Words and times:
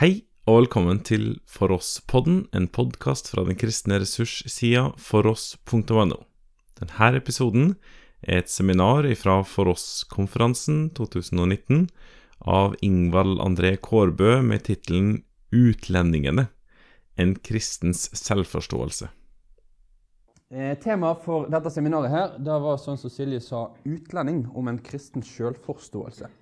Hei 0.00 0.22
og 0.48 0.62
velkommen 0.62 1.02
til 1.04 1.24
For 1.44 1.68
oss-podden, 1.74 2.46
en 2.56 2.70
podkast 2.72 3.26
fra 3.28 3.42
den 3.44 3.58
kristne 3.60 3.98
ressurssida 4.00 4.86
foross.no. 4.96 6.16
Denne 6.80 7.08
episoden 7.18 7.74
er 8.24 8.40
et 8.40 8.48
seminar 8.48 9.04
fra 9.20 9.34
For 9.44 9.68
oss-konferansen 9.68 10.86
2019 10.96 11.82
av 12.48 12.78
Ingvald 12.80 13.42
André 13.44 13.74
Kårbø 13.76 14.38
med 14.40 14.64
tittelen 14.70 15.18
Utlendingene 15.52 16.46
en 17.20 17.36
kristens 17.36 18.06
selvforståelse. 18.22 19.10
Eh, 20.48 20.72
Temaet 20.80 21.20
for 21.26 21.52
dette 21.52 21.74
seminaret 21.76 22.16
her, 22.16 22.32
det 22.40 22.56
var 22.64 22.80
sånn 22.80 22.96
som 23.04 23.12
Silje 23.12 23.44
sa, 23.44 23.66
utlending 23.84 24.46
om 24.56 24.72
en 24.72 24.80
kristens 24.80 25.28
selvforståelse. 25.36 26.32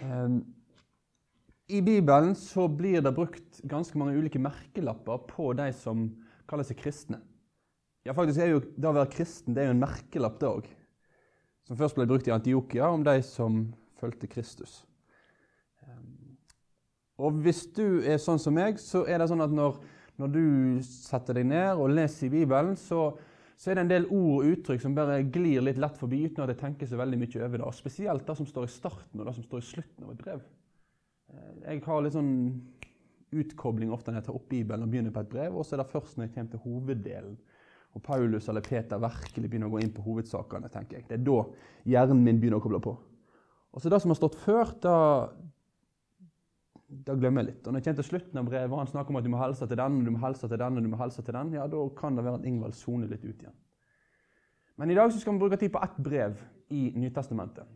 Eh, 0.00 0.40
I 1.72 1.80
Bibelen 1.80 2.34
så 2.36 2.66
blir 2.68 3.00
det 3.00 3.14
brukt 3.16 3.62
ganske 3.64 3.96
mange 3.98 4.18
ulike 4.20 4.40
merkelapper 4.42 5.22
på 5.30 5.52
de 5.56 5.70
som 5.72 6.04
kaller 6.50 6.66
seg 6.68 6.76
kristne. 6.82 7.22
Ja, 8.04 8.12
faktisk 8.12 8.42
er 8.42 8.50
jo 8.50 8.60
Det 8.60 8.88
å 8.90 8.96
være 8.96 9.12
kristen 9.14 9.54
det 9.54 9.62
er 9.62 9.70
jo 9.70 9.76
en 9.76 9.84
merkelapp, 9.84 10.40
det 10.40 10.50
òg. 10.50 10.70
Som 11.64 11.78
først 11.78 11.96
ble 11.96 12.08
brukt 12.10 12.28
i 12.28 12.34
Antiokia 12.34 12.90
om 12.90 13.04
de 13.06 13.14
som 13.24 13.64
fulgte 14.00 14.28
Kristus. 14.28 14.82
Og 17.22 17.42
hvis 17.44 17.66
du 17.76 18.02
er 18.02 18.18
sånn 18.20 18.40
som 18.42 18.56
meg, 18.56 18.80
så 18.82 19.04
er 19.06 19.20
det 19.20 19.28
sånn 19.30 19.44
at 19.44 19.52
når, 19.54 19.76
når 20.18 20.32
du 20.32 20.46
setter 20.84 21.38
deg 21.38 21.46
ned 21.52 21.78
og 21.78 21.92
leser 21.94 22.26
i 22.26 22.32
Bibelen, 22.32 22.74
så, 22.76 23.12
så, 23.54 23.70
er 23.70 23.78
det 23.78 23.84
en 23.84 23.92
del 23.92 24.08
ord 24.08 24.40
og 24.40 24.48
uttrykk 24.56 24.82
som 24.82 24.96
bare 24.96 25.20
glir 25.30 25.62
litt 25.62 25.78
lett 25.80 26.00
forbi 26.00 26.24
uten 26.26 26.42
at 26.44 26.54
jeg 26.54 26.62
tenker 26.64 26.90
så 26.90 26.98
veldig 26.98 27.20
mye 27.20 27.44
over 27.44 27.60
det. 27.60 27.68
Og 27.68 27.78
spesielt 27.78 28.26
det 28.26 28.36
som 28.40 28.48
står 28.48 28.66
i 28.66 28.74
starten 28.74 29.22
og 29.22 29.28
det 29.28 29.36
som 29.38 29.46
står 29.46 29.62
i 29.62 29.68
slutten 29.70 30.08
av 30.08 30.16
et 30.16 30.24
brev. 30.24 30.42
Eh, 31.32 31.74
jeg 31.74 31.84
har 31.86 32.04
litt 32.04 32.16
sånn 32.16 32.34
utkobling 33.32 33.92
ofte 33.92 34.12
når 34.12 34.20
jeg 34.20 34.28
tar 34.28 34.36
opp 34.36 34.48
Bibelen 34.50 34.84
og 34.84 34.92
begynner 34.92 35.14
på 35.14 35.22
et 35.24 35.32
brev, 35.32 35.56
og 35.56 35.64
så 35.64 35.76
er 35.76 35.82
det 35.82 35.92
først 35.92 36.18
når 36.18 36.28
jeg 36.28 36.34
kommer 36.34 36.52
til 36.52 36.64
hoveddelen. 36.66 37.38
Og 37.92 38.02
Paulus 38.04 38.48
eller 38.48 38.64
Peter 38.64 39.00
virkelig 39.00 39.48
begynner 39.48 39.68
å 39.68 39.74
gå 39.74 39.82
inn 39.84 39.92
på 39.92 40.04
hovedsakene. 40.04 40.68
tenker 40.72 40.98
jeg. 40.98 41.08
Det 41.08 41.18
er 41.18 41.24
da 41.26 41.38
hjernen 41.84 42.22
min 42.24 42.38
begynner 42.40 42.60
å 42.60 42.64
koble 42.64 42.80
på. 42.80 42.94
Og 43.72 43.80
så 43.80 43.90
Det 43.90 44.00
som 44.00 44.10
har 44.10 44.16
stått 44.16 44.36
før, 44.36 44.72
da, 44.80 44.96
da 46.88 47.14
glemmer 47.16 47.42
jeg 47.42 47.52
litt. 47.52 47.66
Og 47.66 47.72
når 47.72 47.80
jeg 47.80 47.84
kommer 47.84 48.02
til 48.02 48.08
slutten 48.08 48.38
av 48.38 48.48
brevet, 48.48 48.72
og 48.72 48.78
han 48.78 48.86
snakker 48.86 49.10
om 49.10 49.16
at 49.20 49.24
du 49.24 49.30
må 49.32 49.40
helse 49.40 49.68
til 49.68 49.76
den, 49.76 49.98
og 49.98 50.04
du 50.04 50.10
må 50.10 50.24
helse 50.24 50.48
til 50.48 50.58
den, 50.58 50.76
og 50.76 50.82
du 50.82 50.88
må 50.88 51.00
helse 51.00 51.22
til 51.22 51.36
den, 51.36 51.52
ja, 51.52 51.66
da 51.66 51.84
kan 51.96 52.16
det 52.16 52.24
være 52.24 52.40
at 52.40 52.48
Ingvald 52.48 52.76
soner 52.76 53.12
litt 53.12 53.24
ut 53.24 53.44
igjen. 53.44 53.56
Men 54.76 54.90
i 54.90 54.96
dag 54.96 55.12
skal 55.12 55.32
vi 55.32 55.38
bruke 55.44 55.56
tid 55.60 55.72
på 55.72 55.82
ett 55.84 55.96
brev 56.00 56.36
i 56.72 56.92
Nytestamentet. 56.96 57.68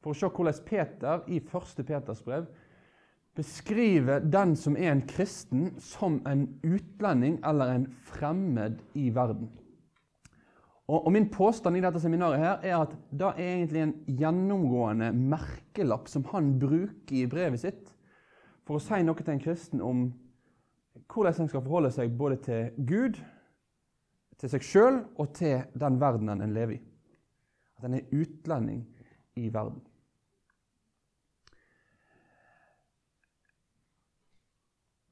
For 0.00 0.12
å 0.12 0.16
se 0.16 0.28
hvordan 0.32 0.64
Peter 0.64 1.28
i 1.28 1.40
første 1.40 1.84
Peters 1.84 2.24
brev 2.24 2.48
beskriver 3.36 4.20
den 4.20 4.54
som 4.56 4.76
er 4.76 4.92
en 4.92 5.06
kristen, 5.08 5.72
som 5.80 6.20
en 6.28 6.46
utlending 6.64 7.38
eller 7.46 7.72
en 7.72 7.86
fremmed 8.04 8.80
i 8.94 9.08
verden. 9.14 9.48
Og, 10.88 11.06
og 11.06 11.12
Min 11.14 11.30
påstand 11.32 11.78
i 11.78 11.82
dette 11.84 12.00
seminaret 12.02 12.42
her 12.42 12.64
er 12.66 12.76
at 12.82 12.96
det 13.10 13.28
er 13.30 13.52
egentlig 13.54 13.82
en 13.84 13.94
gjennomgående 14.18 15.12
merkelapp 15.16 16.10
som 16.10 16.26
han 16.32 16.56
bruker 16.60 17.22
i 17.22 17.28
brevet 17.30 17.62
sitt 17.62 17.92
for 18.66 18.76
å 18.76 18.82
si 18.82 19.00
noe 19.04 19.18
til 19.18 19.32
en 19.32 19.42
kristen 19.42 19.84
om 19.84 20.10
hvordan 21.12 21.44
en 21.44 21.48
skal 21.50 21.64
forholde 21.64 21.92
seg 21.94 22.12
både 22.16 22.38
til 22.44 22.84
Gud, 22.88 23.16
til 24.40 24.52
seg 24.52 24.66
sjøl 24.66 25.00
og 25.20 25.32
til 25.38 25.64
den 25.78 25.98
verdenen 26.00 26.44
en 26.44 26.54
lever 26.54 26.76
i. 26.76 26.82
At 27.78 27.88
en 27.88 27.96
er 27.98 28.12
utlending 28.12 28.84
i 29.40 29.48
verden. 29.52 29.80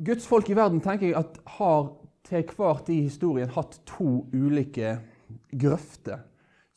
Guds 0.04 0.26
folk 0.26 0.48
i 0.48 0.56
verden 0.56 0.80
tenker 0.80 1.10
jeg 1.10 1.18
at 1.18 1.38
har 1.58 1.90
til 2.24 2.52
hver 2.56 2.80
tid 2.86 2.94
i 2.94 3.08
historien 3.08 3.50
hatt 3.52 3.80
to 3.88 4.24
ulike 4.32 4.94
grøfter 5.60 6.22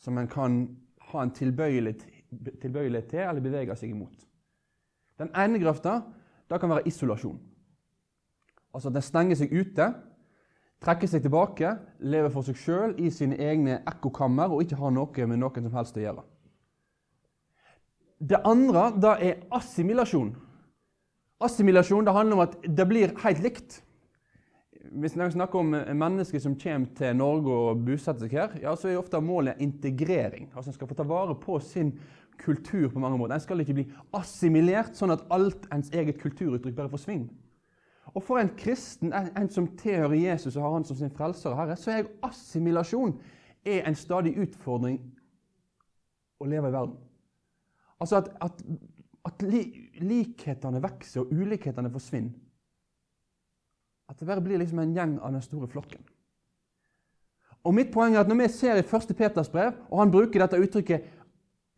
som 0.00 0.18
en 0.20 0.28
kan 0.28 0.58
ha 1.10 1.22
en 1.22 1.32
tilbøyelighet, 1.32 2.04
tilbøyelighet 2.60 3.08
til 3.08 3.24
eller 3.24 3.44
bevege 3.44 3.76
seg 3.78 3.94
imot. 3.94 4.26
Den 5.18 5.30
ene 5.36 5.60
grøfta 5.62 6.00
kan 6.54 6.70
være 6.70 6.86
isolasjon. 6.86 7.38
Altså 8.74 8.90
at 8.90 8.98
en 8.98 9.06
stenger 9.06 9.38
seg 9.38 9.54
ute, 9.54 9.88
trekker 10.84 11.08
seg 11.08 11.24
tilbake, 11.24 11.70
lever 12.04 12.30
for 12.30 12.46
seg 12.46 12.58
sjøl 12.60 12.94
i 13.00 13.10
sine 13.10 13.38
egne 13.40 13.80
ekkokammer 13.88 14.52
og 14.52 14.62
ikke 14.62 14.78
har 14.78 14.92
noe 14.94 15.26
med 15.30 15.40
noen 15.40 15.66
som 15.66 15.78
helst 15.78 15.98
å 15.98 16.04
gjøre. 16.04 16.24
Det 18.20 18.40
andre 18.46 18.90
da 19.00 19.16
er 19.20 19.46
assimilasjon. 19.54 20.34
Assimilasjon 21.44 22.06
det 22.06 22.14
handler 22.14 22.38
om 22.38 22.44
at 22.46 22.56
det 22.64 22.86
blir 22.88 23.14
helt 23.24 23.42
likt. 23.44 23.80
Hvis 24.94 25.16
vi 25.16 25.30
snakker 25.34 25.58
om 25.58 25.72
mennesker 25.74 26.40
som 26.42 26.56
kommer 26.60 26.92
til 26.96 27.16
Norge 27.16 27.52
og 27.52 27.84
bosetter 27.86 28.26
seg 28.26 28.36
her, 28.36 28.58
ja, 28.62 28.74
så 28.78 28.90
er 28.90 29.00
ofte 29.00 29.20
målet 29.20 29.60
integrering. 29.64 30.50
Altså 30.54 30.70
En 30.70 30.76
skal 30.78 30.90
få 30.90 30.98
ta 30.98 31.06
vare 31.08 31.34
på 31.40 31.58
sin 31.60 31.94
kultur 32.38 32.88
på 32.92 32.98
mange 33.02 33.18
måter. 33.18 33.34
En 33.34 33.42
skal 33.42 33.60
ikke 33.60 33.78
bli 33.80 33.86
assimilert, 34.14 34.94
sånn 34.96 35.14
at 35.14 35.24
alt 35.34 35.66
ens 35.74 35.90
eget 35.94 36.20
kulturuttrykk 36.22 36.76
bare 36.76 36.92
forsvinner. 36.92 37.32
Og 38.14 38.22
For 38.22 38.38
en 38.38 38.52
kristen, 38.58 39.12
en, 39.12 39.30
en 39.36 39.50
som 39.50 39.66
tilhører 39.80 40.14
Jesus 40.14 40.56
og 40.56 40.62
har 40.62 40.76
han 40.76 40.84
som 40.84 40.96
sin 40.96 41.10
frelser 41.10 41.50
og 41.50 41.58
herre, 41.58 41.76
så 41.76 41.90
er 41.90 42.10
assimilasjon 42.22 43.16
er 43.64 43.88
en 43.88 43.96
stadig 43.96 44.36
utfordring 44.38 45.00
å 46.40 46.46
leve 46.46 46.68
i 46.68 46.74
verden. 46.74 46.98
Altså 48.00 48.20
at, 48.20 48.28
at, 48.44 48.62
at 49.24 49.42
li, 49.42 49.83
likhetene 50.02 50.82
vokser 50.82 51.22
og 51.22 51.32
ulikhetene 51.32 51.92
forsvinner. 51.92 52.34
At 54.10 54.18
det 54.20 54.28
bare 54.28 54.44
blir 54.44 54.60
liksom 54.60 54.82
en 54.82 54.92
gjeng 54.94 55.14
av 55.22 55.32
den 55.32 55.44
store 55.44 55.68
flokken. 55.70 56.02
Og 57.64 57.72
mitt 57.72 57.92
poeng 57.92 58.14
er 58.14 58.20
at 58.20 58.28
Når 58.28 58.42
vi 58.42 58.48
ser 58.52 58.76
i 58.76 58.84
1. 58.84 59.14
Peters 59.16 59.48
brev, 59.48 59.72
og 59.88 60.00
han 60.02 60.12
bruker 60.12 60.42
dette 60.42 60.60
uttrykket 60.60 61.06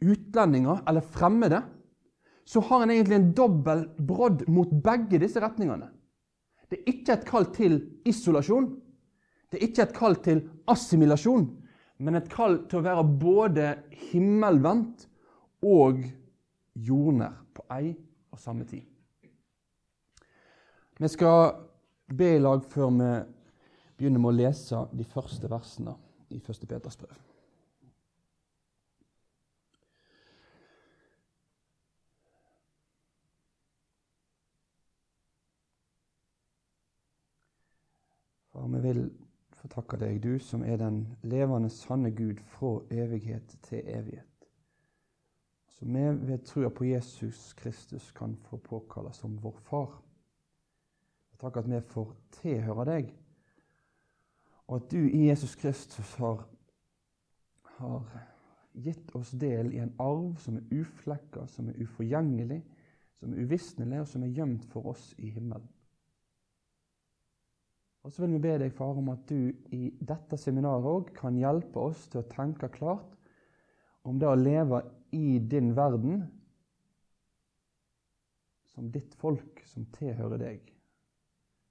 utlendinger 0.03 0.82
eller 0.88 1.00
fremmede, 1.00 1.62
så 2.47 2.60
har 2.60 2.81
han 2.81 2.91
egentlig 2.91 3.16
en 3.16 3.32
dobbel 3.34 3.87
brodd 3.99 4.44
mot 4.48 4.71
begge 4.71 5.19
disse 5.19 5.41
retningene. 5.41 5.88
Det 6.71 6.81
er 6.81 6.91
ikke 6.91 7.12
et 7.15 7.27
kall 7.27 7.47
til 7.54 7.78
isolasjon. 8.06 8.69
Det 9.50 9.59
er 9.59 9.69
ikke 9.69 9.83
et 9.87 9.94
kall 9.94 10.16
til 10.22 10.43
assimilasjon, 10.71 11.47
men 11.98 12.19
et 12.19 12.28
kall 12.31 12.60
til 12.69 12.81
å 12.81 12.87
være 12.87 13.04
både 13.22 13.69
himmelvendt 14.10 15.06
og 15.62 16.03
jordnær 16.75 17.38
på 17.54 17.65
ei 17.72 17.94
og 18.36 18.42
samme 18.42 18.64
tid. 18.69 18.84
Vi 20.98 21.08
skal 21.08 21.54
be 22.16 22.34
i 22.36 22.38
lag 22.38 22.64
før 22.64 22.92
vi 22.92 23.08
begynner 23.97 24.20
med 24.20 24.30
å 24.30 24.36
lese 24.36 24.82
de 24.92 25.04
første 25.08 25.48
versene 25.50 25.97
i 26.30 26.38
1. 26.38 26.69
Peters 26.69 26.97
brev. 27.00 27.16
Far, 38.53 38.68
vi 38.72 38.80
vil 38.84 39.03
få 39.56 39.68
takke 39.68 40.00
deg, 40.00 40.22
du 40.24 40.38
som 40.41 40.64
er 40.64 40.80
den 40.80 41.03
levende, 41.24 41.68
sanne 41.72 42.12
Gud 42.16 42.41
fra 42.56 42.78
evighet 42.92 43.58
til 43.68 43.84
evighet. 43.84 44.35
Som 45.76 45.92
vi 45.94 46.04
ved 46.26 46.44
trua 46.48 46.70
på 46.70 46.84
Jesus 46.88 47.53
Kristus 47.53 48.10
kan 48.16 48.37
få 48.48 48.56
påkalle 48.56 49.12
som 49.12 49.37
vår 49.42 49.59
far. 49.69 49.98
Takk 51.37 51.59
at 51.60 51.69
vi 51.69 51.81
får 51.84 52.14
tilhøre 52.38 52.84
deg, 52.88 53.10
og 54.66 54.78
at 54.78 54.86
du 54.91 55.03
i 55.04 55.26
Jesus 55.28 55.53
Kristus 55.60 56.15
har, 56.16 56.47
har 57.76 58.06
gitt 58.72 59.12
oss 59.15 59.34
del 59.36 59.69
i 59.75 59.82
en 59.84 59.92
arv 60.00 60.32
som 60.41 60.56
er 60.56 60.81
uflekka, 60.81 61.44
som 61.53 61.69
er 61.69 61.76
uforgjengelig, 61.84 62.62
som 63.20 63.34
er 63.34 63.44
uvisnelig, 63.44 64.00
og 64.00 64.09
som 64.09 64.25
er 64.25 64.32
gjemt 64.32 64.65
for 64.72 64.94
oss 64.94 65.10
i 65.19 65.28
himmelen. 65.31 65.69
Og 68.06 68.12
så 68.15 68.22
vil 68.22 68.36
vi 68.36 68.45
be 68.47 68.56
deg, 68.62 68.72
far, 68.72 68.97
om 68.97 69.12
at 69.12 69.28
du 69.28 69.50
i 69.74 69.91
dette 69.98 70.39
seminaret 70.39 70.89
òg 70.89 71.12
kan 71.16 71.36
hjelpe 71.36 71.89
oss 71.89 72.06
til 72.09 72.22
å 72.22 72.28
tenke 72.30 72.71
klart 72.72 73.12
om 74.06 74.21
det 74.22 74.28
å 74.30 74.39
leve 74.39 74.80
i 75.12 75.38
din 75.38 75.74
verden 75.76 76.24
som 78.76 78.91
ditt 78.92 79.14
folk 79.14 79.62
som 79.64 79.86
tilhører 79.97 80.41
deg. 80.42 80.72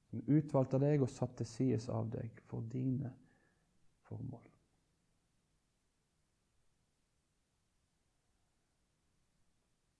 Som 0.10 0.24
utvalgte 0.32 0.80
deg 0.82 1.04
og 1.06 1.12
satt 1.12 1.36
til 1.38 1.50
sides 1.50 1.90
av 1.90 2.10
deg 2.14 2.42
for 2.50 2.66
dine 2.72 3.12
formål. 4.08 4.44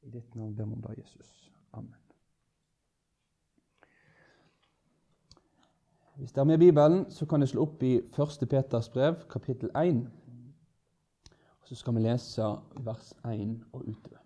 I 0.06 0.10
ditt 0.14 0.36
navn 0.38 0.56
ber 0.56 0.66
vi 0.66 0.78
om 0.78 0.82
det, 0.82 0.98
Jesus. 1.00 1.30
Amen. 1.74 2.02
Hvis 6.16 6.32
det 6.32 6.42
er 6.42 6.48
med 6.48 6.58
Bibelen, 6.62 7.10
så 7.12 7.26
kan 7.26 7.42
du 7.42 7.48
slå 7.48 7.66
opp 7.66 7.82
i 7.84 7.98
1. 7.98 8.46
Peters 8.50 8.90
brev, 8.90 9.26
kapittel 9.30 9.70
1. 9.76 10.06
Så 11.66 11.76
skal 11.76 11.96
vi 11.96 12.04
lese 12.06 12.46
vers 12.86 13.14
1 13.26 13.64
og 13.74 13.88
utover. 13.90 14.22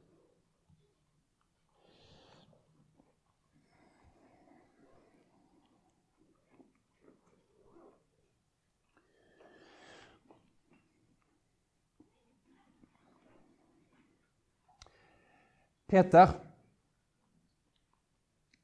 Peter, 15.89 16.35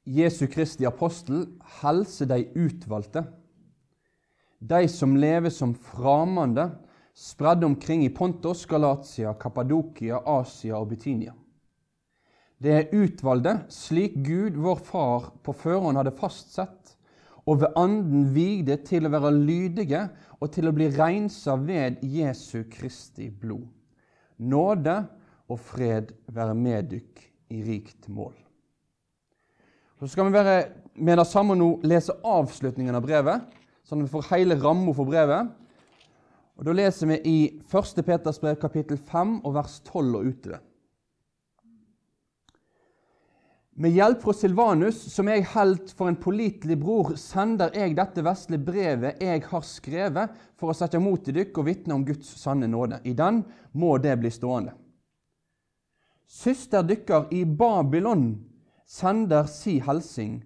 Jesu 0.06 0.46
Kristi 0.46 0.84
apostel, 0.86 1.46
helse 1.80 2.28
de 2.28 2.44
utvalgte, 2.54 3.24
de 4.60 4.84
som 4.88 5.16
lever 5.16 5.50
som 5.50 5.74
framande 5.74 6.68
spredde 7.16 7.66
omkring 7.66 8.04
i 8.04 8.12
Pontos, 8.12 8.66
Galatia, 8.66 9.32
Kappadokia, 9.40 10.20
Asia 10.26 10.76
og 10.76 10.90
Butinia. 10.90 11.32
Det 12.60 12.72
er 12.72 12.92
utvalgte, 12.96 13.54
slik 13.72 14.18
Gud, 14.24 14.56
vår 14.60 14.80
Far, 14.84 15.30
på 15.44 15.52
førhånd 15.56 15.96
hadde 16.00 16.12
fastsett, 16.16 16.94
og 17.46 17.60
ved 17.62 17.76
Anden 17.78 18.30
vigde 18.34 18.76
til 18.84 19.06
å 19.06 19.12
være 19.12 19.32
lydige 19.32 20.02
og 20.40 20.50
til 20.52 20.68
å 20.68 20.74
bli 20.76 20.88
rensa 20.92 21.54
ved 21.60 22.00
Jesu 22.04 22.64
Kristi 22.72 23.28
blod. 23.30 23.68
Nåde 24.36 24.96
og 25.48 25.60
fred 25.62 26.10
være 26.32 26.56
med 26.58 26.90
dykk 26.90 27.22
i 27.54 27.62
rikt 27.64 28.08
mål. 28.12 28.34
Så 29.96 30.10
skal 30.12 30.28
vi 30.28 30.36
være 30.36 30.56
med 31.00 31.16
det 31.16 31.28
samme 31.28 31.54
nå 31.56 31.76
lese 31.86 32.12
avslutningen 32.26 32.98
av 32.98 33.04
brevet, 33.04 33.46
sånn 33.86 34.02
at 34.02 34.08
vi 34.08 34.12
får 34.12 34.28
hele 34.34 34.58
ramma 34.60 34.92
for 34.96 35.08
brevet. 35.08 35.54
Og 36.56 36.64
Da 36.64 36.72
leser 36.72 37.10
vi 37.10 37.18
i 37.28 37.38
1. 37.68 38.00
Peters 38.06 38.40
brev 38.40 38.56
kapittel 38.60 38.96
5 38.96 39.42
og 39.44 39.54
vers 39.58 39.80
12 39.84 40.14
og 40.16 40.30
utover. 40.30 40.62
Med 43.76 43.92
hjelp 43.92 44.22
fra 44.22 44.32
Silvanus, 44.32 44.96
som 45.12 45.28
jeg 45.28 45.44
holdt 45.52 45.90
for 45.98 46.08
en 46.08 46.16
pålitelig 46.16 46.78
bror, 46.80 47.10
sender 47.20 47.74
jeg 47.76 47.92
dette 47.98 48.22
vesle 48.24 48.56
brevet 48.56 49.20
jeg 49.20 49.42
har 49.50 49.66
skrevet, 49.68 50.32
for 50.56 50.72
å 50.72 50.76
sette 50.78 50.96
mot 50.96 51.28
i 51.28 51.34
dykk 51.36 51.60
og 51.60 51.66
vitne 51.68 51.92
om 51.98 52.06
Guds 52.08 52.30
sanne 52.40 52.70
nåde. 52.72 53.02
I 53.04 53.12
den 53.12 53.42
må 53.76 53.98
det 54.00 54.14
bli 54.22 54.32
stående. 54.32 54.72
Søster 56.24 56.88
dykker 56.88 57.28
i 57.36 57.44
Babylon 57.44 58.30
sender 58.88 59.44
si 59.50 59.76
helsing, 59.84 60.40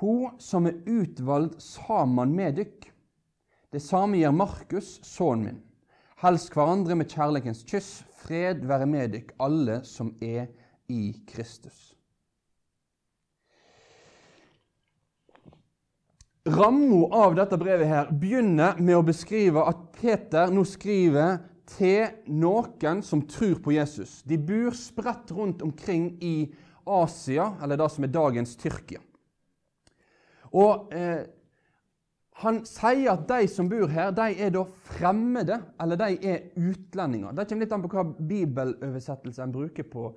hun 0.00 0.34
som 0.42 0.66
er 0.66 0.80
utvalgt 0.90 1.62
sammen 1.62 2.34
med 2.34 2.58
dykk. 2.58 2.90
Det 3.74 3.80
samme 3.82 4.20
gjør 4.20 4.30
Markus, 4.30 4.88
sønnen 5.02 5.48
min. 5.48 5.56
Helst 6.22 6.52
hverandre 6.54 6.94
med 6.94 7.10
kjærlighetens 7.10 7.64
kyss. 7.66 8.04
Fred 8.22 8.62
være 8.70 8.86
med 8.86 9.16
dykk, 9.16 9.32
alle 9.42 9.80
som 9.82 10.12
er 10.22 10.46
i 10.86 11.08
Kristus. 11.26 11.90
Ramma 16.46 17.02
av 17.24 17.34
dette 17.34 17.58
brevet 17.58 17.90
her 17.90 18.14
begynner 18.14 18.78
med 18.78 19.00
å 19.00 19.04
beskrive 19.10 19.66
at 19.66 19.84
Peter 19.98 20.54
nå 20.54 20.62
skriver 20.68 21.40
til 21.74 22.30
noen 22.30 23.02
som 23.02 23.26
tror 23.26 23.58
på 23.64 23.74
Jesus. 23.74 24.20
De 24.22 24.38
bor 24.38 24.76
spredt 24.78 25.34
rundt 25.34 25.66
omkring 25.66 26.12
i 26.22 26.36
Asia, 26.86 27.56
eller 27.58 27.80
det 27.80 27.90
som 27.90 28.06
er 28.06 28.18
dagens 28.22 28.54
Tyrkia. 28.60 29.02
Og 30.54 30.92
eh, 30.94 31.24
Han 32.42 32.64
sier 32.66 33.12
at 33.12 33.28
de 33.28 33.46
som 33.48 33.68
bor 33.70 33.86
her, 33.86 34.10
de 34.10 34.26
er 34.42 34.50
da 34.50 34.64
fremmede, 34.88 35.60
eller 35.80 36.00
de 36.00 36.16
er 36.26 36.48
utlendinger. 36.58 37.30
Det 37.36 37.46
kommer 37.46 37.66
litt 37.66 37.74
an 37.76 37.84
på 37.84 37.92
hva 37.92 38.04
bibeloversettelse 38.18 39.44
en 39.44 39.54
bruker 39.54 39.86
på, 39.86 40.08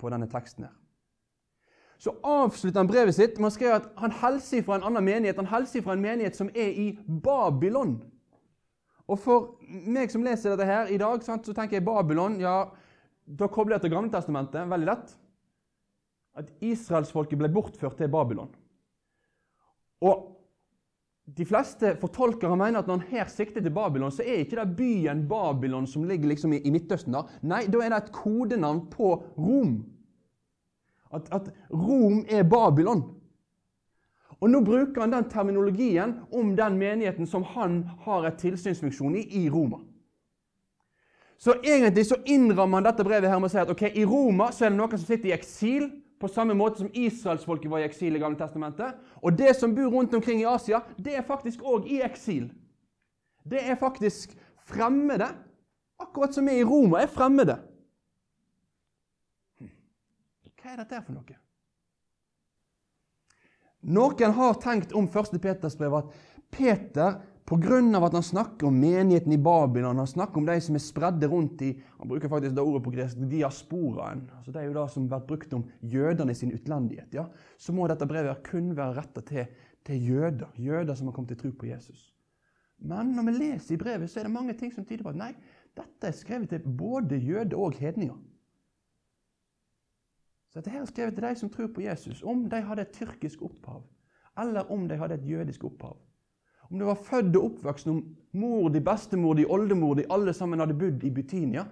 på 0.00 0.12
denne 0.12 0.28
teksten. 0.32 0.64
her 0.64 0.74
så 1.98 2.12
avslutter 2.22 2.80
han 2.80 2.88
brevet 2.90 3.16
sitt 3.16 3.38
med 3.40 3.48
å 3.48 3.54
skrive 3.54 3.78
at 3.80 3.86
han 4.00 4.12
hilser 4.20 4.64
fra 4.66 4.76
en 4.76 4.84
annen 4.90 5.04
menighet. 5.04 5.38
Han 5.40 5.48
hilser 5.48 5.84
fra 5.84 5.96
en 5.96 6.04
menighet 6.04 6.36
som 6.36 6.50
er 6.52 6.76
i 6.76 6.90
Babylon. 7.08 7.96
Og 9.06 9.20
For 9.22 9.54
meg 9.86 10.10
som 10.12 10.24
leser 10.26 10.52
dette 10.52 10.68
her 10.68 10.90
i 10.92 10.98
dag, 11.00 11.22
så 11.24 11.38
tenker 11.54 11.78
jeg 11.78 11.86
Babylon 11.86 12.40
ja, 12.42 12.66
Da 13.26 13.48
kobler 13.50 13.76
jeg 13.76 13.86
til 13.86 13.94
Gamletestamentet 13.96 14.68
veldig 14.70 14.86
lett. 14.86 15.14
At 16.36 16.50
israelsfolket 16.62 17.40
ble 17.40 17.48
bortført 17.50 17.96
til 17.98 18.10
Babylon. 18.12 18.52
Og 20.04 20.35
de 21.26 21.44
fleste 21.44 21.96
fortolkere 21.98 22.54
mener 22.56 22.80
at 22.80 22.86
når 22.86 23.00
han 23.00 23.10
her 23.10 23.30
sikter 23.30 23.64
til 23.64 23.74
Babylon, 23.74 24.12
så 24.14 24.22
er 24.22 24.44
ikke 24.44 24.60
det 24.60 24.76
byen 24.78 25.24
Babylon 25.28 25.86
som 25.86 26.04
ligger 26.06 26.30
liksom 26.30 26.52
i, 26.54 26.60
i 26.62 26.70
Midtøsten. 26.70 27.16
da. 27.16 27.24
Nei, 27.42 27.64
da 27.66 27.82
er 27.82 27.90
det 27.90 27.98
et 28.04 28.12
kodenavn 28.14 28.84
på 28.92 29.10
Rom. 29.38 29.80
At, 31.10 31.26
at 31.34 31.50
Rom 31.72 32.22
er 32.30 32.46
Babylon. 32.46 33.02
Og 34.40 34.50
Nå 34.52 34.60
bruker 34.60 35.00
han 35.00 35.14
den 35.16 35.28
terminologien 35.32 36.14
om 36.30 36.54
den 36.56 36.78
menigheten 36.78 37.26
som 37.26 37.42
han 37.56 37.82
har 38.04 38.28
et 38.28 38.38
tilsynsfunksjon 38.38 39.16
i, 39.16 39.26
i 39.42 39.50
Roma. 39.50 39.80
Så 41.38 41.56
egentlig 41.64 42.06
så 42.06 42.20
innrammer 42.24 42.78
han 42.78 42.86
dette 42.86 43.04
brevet 43.04 43.30
her 43.30 43.40
med 43.40 43.50
å 43.50 43.52
si 43.52 43.60
at 43.60 43.70
ok, 43.72 43.88
i 43.96 44.04
Roma 44.08 44.52
så 44.52 44.66
er 44.66 44.72
det 44.72 44.78
noen 44.78 44.94
som 44.94 45.08
sitter 45.08 45.32
i 45.32 45.36
eksil, 45.36 45.88
på 46.20 46.28
samme 46.28 46.54
måte 46.56 46.80
som 46.80 46.90
israelsfolket 46.92 47.70
var 47.70 47.82
i 47.82 47.86
eksil 47.88 48.16
i 48.16 48.20
Gamle 48.22 48.38
Testamentet. 48.40 48.96
Og 49.22 49.36
det 49.36 49.52
som 49.58 49.74
bor 49.76 49.92
rundt 49.92 50.14
omkring 50.14 50.40
i 50.40 50.48
Asia, 50.48 50.80
det 50.96 51.16
er 51.16 51.26
faktisk 51.26 51.60
òg 51.60 51.88
i 51.92 52.00
eksil. 52.06 52.48
Det 53.44 53.60
er 53.62 53.78
faktisk 53.78 54.32
fremmede, 54.66 55.28
akkurat 56.00 56.34
som 56.34 56.48
vi 56.48 56.58
i 56.60 56.64
Roma 56.66 57.02
er 57.04 57.12
fremmede. 57.12 57.58
Hva 60.56 60.72
er 60.72 60.80
dette 60.82 61.02
for 61.06 61.14
noe? 61.14 61.36
Noen 63.86 64.32
har 64.34 64.56
tenkt 64.58 64.94
om 64.98 65.06
1. 65.06 65.36
Peters 65.42 65.76
brev 65.78 65.94
at 66.00 66.14
Peter, 66.50 67.20
pga. 67.46 68.04
at 68.06 68.12
han 68.12 68.22
snakker 68.22 68.66
om 68.66 68.80
menigheten 68.80 69.32
i 69.32 69.38
Babylon, 69.38 69.96
han 69.96 70.06
snakker 70.06 70.38
om 70.38 70.46
de 70.46 70.60
som 70.60 70.74
er 70.74 70.82
spredde 70.82 71.28
rundt 71.30 71.62
i 71.62 71.82
Han 71.98 72.08
bruker 72.08 72.28
faktisk 72.28 72.54
det 72.54 72.62
ordet 72.62 72.82
på 72.84 72.90
gresk, 72.90 73.16
diasporaen. 73.30 74.30
altså 74.36 74.52
Det 74.52 74.60
er 74.60 74.66
jo 74.66 74.74
det 74.74 74.90
som 74.90 75.08
har 75.08 75.20
vært 75.20 75.28
brukt 75.28 75.52
om 75.52 75.64
jødene 75.80 76.34
sin 76.34 76.52
utlendighet. 76.52 77.14
ja, 77.14 77.26
Så 77.58 77.72
må 77.72 77.86
dette 77.88 78.06
brevet 78.06 78.42
kun 78.44 78.76
være 78.76 78.96
retta 79.00 79.20
til, 79.20 79.46
til 79.84 80.08
jøder, 80.08 80.50
jøder 80.56 80.94
som 80.94 81.06
har 81.06 81.14
kommet 81.14 81.28
til 81.28 81.38
tro 81.38 81.50
på 81.50 81.66
Jesus. 81.66 82.12
Men 82.78 83.14
når 83.16 83.22
vi 83.22 83.32
leser 83.32 83.74
i 83.74 83.78
brevet, 83.78 84.10
så 84.10 84.20
er 84.20 84.24
det 84.24 84.32
mange 84.32 84.52
ting 84.52 84.72
som 84.72 84.84
tyder 84.84 85.02
på 85.02 85.14
at 85.14 85.16
nei, 85.16 85.34
dette 85.76 86.08
er 86.08 86.16
skrevet 86.16 86.50
til 86.50 86.64
både 86.78 87.16
jøder 87.16 87.56
og 87.56 87.72
hedninger. 87.72 88.16
Så 90.50 90.60
dette 90.60 90.70
her 90.70 90.80
er 90.80 90.90
skrevet 90.90 91.14
til 91.14 91.24
de 91.24 91.34
som 91.36 91.50
tror 91.52 91.66
på 91.72 91.84
Jesus, 91.84 92.22
om 92.22 92.46
de 92.48 92.60
hadde 92.64 92.82
et 92.82 92.92
tyrkisk 92.92 93.42
opphav, 93.42 93.82
eller 94.40 94.70
om 94.72 94.86
de 94.88 94.96
hadde 94.96 95.14
et 95.14 95.26
jødisk 95.28 95.64
opphav. 95.64 95.96
Om 96.70 96.78
du 96.78 96.84
var 96.84 96.98
født 96.98 97.36
og 97.36 97.50
oppvokst 97.50 97.88
om 97.90 98.00
mor 98.36 98.68
di, 98.74 98.80
bestemor 98.84 99.36
di, 99.38 99.46
oldemor 99.46 99.94
di, 99.98 100.06
alle 100.10 100.34
sammen 100.34 100.60
hadde 100.60 100.78
bodd 100.78 101.04
i 101.06 101.10
Butinia, 101.14 101.64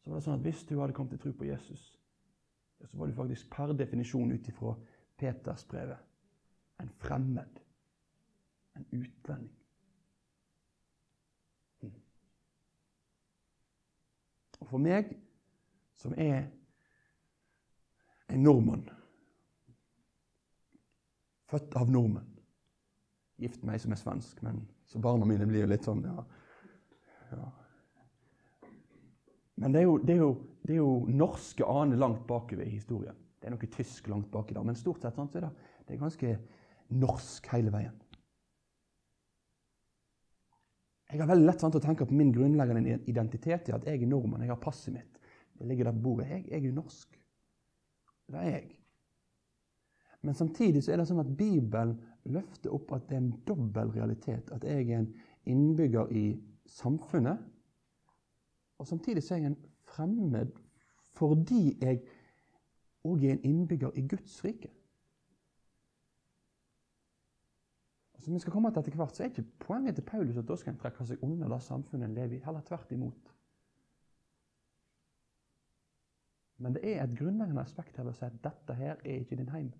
så 0.00 0.10
var 0.10 0.20
det 0.20 0.24
sånn 0.24 0.38
at 0.38 0.46
hvis 0.46 0.62
du 0.68 0.78
hadde 0.80 0.96
kommet 0.96 1.12
til 1.14 1.20
tro 1.22 1.32
på 1.36 1.48
Jesus, 1.50 1.82
så 2.80 2.96
var 2.96 3.10
du 3.10 3.16
faktisk 3.18 3.50
per 3.52 3.74
definisjon 3.76 4.32
ut 4.32 4.48
ifra 4.48 4.72
Petersbrevet 5.20 6.06
en 6.80 6.88
fremmed, 6.88 7.60
en 8.76 8.86
utlending. 8.96 9.56
Hm. 11.80 11.92
Og 14.60 14.70
for 14.70 14.80
meg, 14.80 15.12
som 16.00 16.16
er 16.16 16.46
en 18.30 18.42
nordmann. 18.46 18.86
Født 21.50 21.76
av 21.76 21.92
nordmenn. 21.92 22.29
Gift 23.40 23.64
meg 23.64 23.80
som 23.80 23.94
er 23.94 24.00
svensk, 24.00 24.42
men 24.44 24.60
så 24.90 25.00
barna 25.02 25.26
mine 25.28 25.46
blir 25.48 25.64
jo 25.64 25.70
litt 25.70 25.86
sånn 25.86 26.02
ja. 26.04 26.24
ja. 27.32 27.48
Men 29.60 29.74
det 29.74 29.82
er, 29.82 29.86
jo, 29.86 29.96
det, 30.00 30.14
er 30.14 30.22
jo, 30.22 30.30
det 30.64 30.74
er, 30.74 30.78
jo, 30.80 30.92
norske 31.12 31.66
aner 31.68 32.00
langt 32.00 32.22
bakover 32.28 32.64
i 32.64 32.72
historien. 32.72 33.16
Det 33.40 33.48
er 33.48 33.54
noe 33.54 33.72
tysk 33.72 34.08
langt 34.12 34.30
baki 34.32 34.56
der, 34.56 34.64
men 34.64 34.76
stort 34.76 35.02
sett 35.04 35.16
sånn, 35.16 35.28
så 35.32 35.40
er 35.40 35.46
det, 35.48 35.74
det 35.84 35.96
er 35.96 36.00
ganske 36.00 36.32
norsk 37.00 37.48
hele 37.52 37.72
veien. 37.72 37.96
Jeg 41.10 41.20
har 41.20 41.28
veldig 41.28 41.48
lett 41.48 41.62
sånn, 41.62 41.74
å 41.74 41.82
tenke 41.82 42.06
på 42.06 42.16
min 42.16 42.30
grunnleggende 42.32 43.00
identitet 43.10 43.68
i 43.68 43.74
at 43.74 43.86
jeg 43.88 43.98
er 43.98 44.10
nordmann. 44.10 44.44
Jeg 44.46 44.52
har 44.52 44.60
passet 44.62 44.94
mitt. 44.94 45.16
Det 45.58 45.66
ligger 45.66 45.88
der 45.88 45.96
på 45.96 46.04
bordet. 46.04 46.28
Jeg, 46.30 46.44
jeg 46.46 46.60
er 46.60 46.68
jo 46.68 46.76
norsk. 46.76 47.16
Det 48.30 48.38
er 48.44 48.52
jeg. 48.52 48.68
Men 50.22 50.36
samtidig 50.38 50.84
så 50.84 50.94
er 50.94 51.00
det 51.00 51.08
sånn 51.08 51.22
at 51.22 51.32
Bibelen 51.36 51.96
løfter 52.24 52.72
opp 52.74 52.92
at 52.92 53.06
det 53.08 53.16
er 53.16 53.22
en 53.24 53.42
dobbel 53.48 53.92
realitet. 53.96 54.50
At 54.52 54.64
jeg 54.64 54.90
er 54.90 54.98
en 54.98 55.14
innbygger 55.48 56.10
i 56.12 56.24
samfunnet, 56.66 57.38
og 58.78 58.86
samtidig 58.86 59.22
så 59.22 59.34
er 59.34 59.38
jeg 59.38 59.52
en 59.52 59.62
fremmed 59.84 60.52
fordi 61.18 61.74
jeg 61.82 61.98
òg 63.04 63.24
er 63.24 63.32
en 63.34 63.44
innbygger 63.44 63.90
i 63.98 64.04
Guds 64.08 64.44
rike. 64.44 64.70
Som 68.20 68.34
vi 68.34 68.40
skal 68.40 68.52
komme 68.52 68.70
til 68.70 68.82
etter 68.82 68.96
hvert, 69.00 69.16
så 69.16 69.24
er 69.24 69.32
ikke 69.32 69.46
poenget 69.64 69.96
til 69.96 70.04
Paulus 70.04 70.36
at 70.36 70.48
da 70.48 70.56
skal 70.56 70.74
en 70.74 70.80
trekke 70.80 71.06
seg 71.08 71.22
unna 71.24 71.48
det 71.48 71.62
samfunnet 71.64 72.08
en 72.08 72.16
lever 72.16 72.36
i. 72.36 72.42
Heller 72.44 72.64
tvert 72.68 72.92
imot. 72.92 73.30
Men 76.60 76.76
det 76.76 76.82
er 76.84 77.04
et 77.04 77.16
grunnleggende 77.16 77.64
aspekt 77.64 77.96
her 77.96 78.04
ved 78.04 78.12
å 78.12 78.18
si 78.18 78.26
at 78.28 78.42
dette 78.44 78.76
her 78.76 79.00
er 79.00 79.22
ikke 79.22 79.38
din 79.40 79.48
heim. 79.48 79.70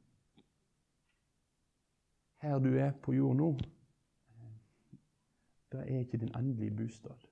Her 2.40 2.59
du 2.59 2.70
er 2.78 2.94
på 3.02 3.12
jord 3.12 3.37
nå, 3.37 3.50
det 5.70 5.82
er 5.85 6.00
ikke 6.02 6.18
din 6.18 6.32
endelige 6.35 6.75
bostad. 6.75 7.26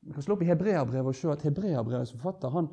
Vi 0.00 0.12
kan 0.12 0.24
slå 0.24 0.36
opp 0.36 0.44
i 0.44 0.48
Hebreabrevet 0.48 1.12
og 1.12 1.16
se 1.16 1.30
at 1.32 1.42
Hebreabrevets 1.44 2.12
forfatter 2.14 2.52
han, 2.54 2.68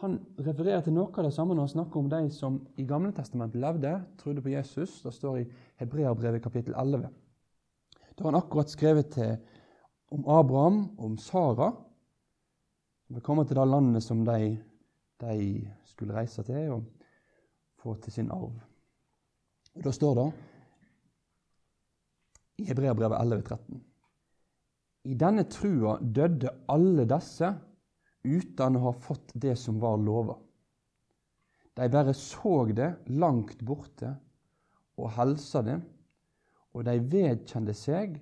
han 0.00 0.16
refererer 0.44 0.82
til 0.84 0.96
noe 0.96 1.12
av 1.12 1.24
det 1.24 1.32
samme 1.36 1.54
når 1.54 1.68
han 1.68 1.72
snakker 1.72 2.00
om 2.00 2.08
de 2.12 2.22
som 2.34 2.58
i 2.80 2.84
Gamle 2.88 3.12
testamentet 3.16 3.60
levde, 3.62 3.92
trodde 4.20 4.42
på 4.44 4.52
Jesus. 4.52 4.98
Det 5.04 5.12
står 5.14 5.38
i 5.40 5.46
Hebreabrevet 5.80 6.42
kapittel 6.44 6.74
11. 6.76 7.08
Da 8.14 8.24
har 8.24 8.30
han 8.30 8.40
akkurat 8.40 8.72
skrevet 8.72 9.12
til, 9.14 9.38
om 10.12 10.26
Abraham 10.28 10.82
om 10.98 11.16
Sara. 11.18 11.70
Som 13.06 13.16
vil 13.16 13.24
komme 13.24 13.46
til 13.48 13.56
det 13.58 13.66
landet 13.68 14.04
som 14.04 14.24
de, 14.26 14.58
de 15.22 15.38
skulle 15.88 16.16
reise 16.16 16.44
til 16.44 16.76
og 16.76 16.84
få 17.84 17.98
til 18.00 18.16
sin 18.16 18.32
arv. 18.32 18.54
Da 19.84 19.92
står 19.92 20.18
det 20.20 20.28
i 22.62 22.68
Hebreabrevet 22.68 23.18
11,13 23.18 23.80
I 25.10 25.14
denne 25.20 25.44
trua 25.50 25.98
døde 26.00 26.52
alle 26.70 27.04
disse 27.10 27.50
uten 28.24 28.78
å 28.78 28.84
ha 28.86 28.92
fått 28.96 29.34
det 29.34 29.56
som 29.60 29.80
var 29.82 29.98
lova. 30.00 30.38
De 31.74 31.88
bare 31.90 32.14
så 32.16 32.54
det 32.70 32.92
langt 33.10 33.60
borte 33.66 34.14
og 34.94 35.10
helsa 35.16 35.64
det, 35.66 35.80
og 36.74 36.86
de 36.86 36.94
vedkjente 37.10 37.74
seg 37.76 38.14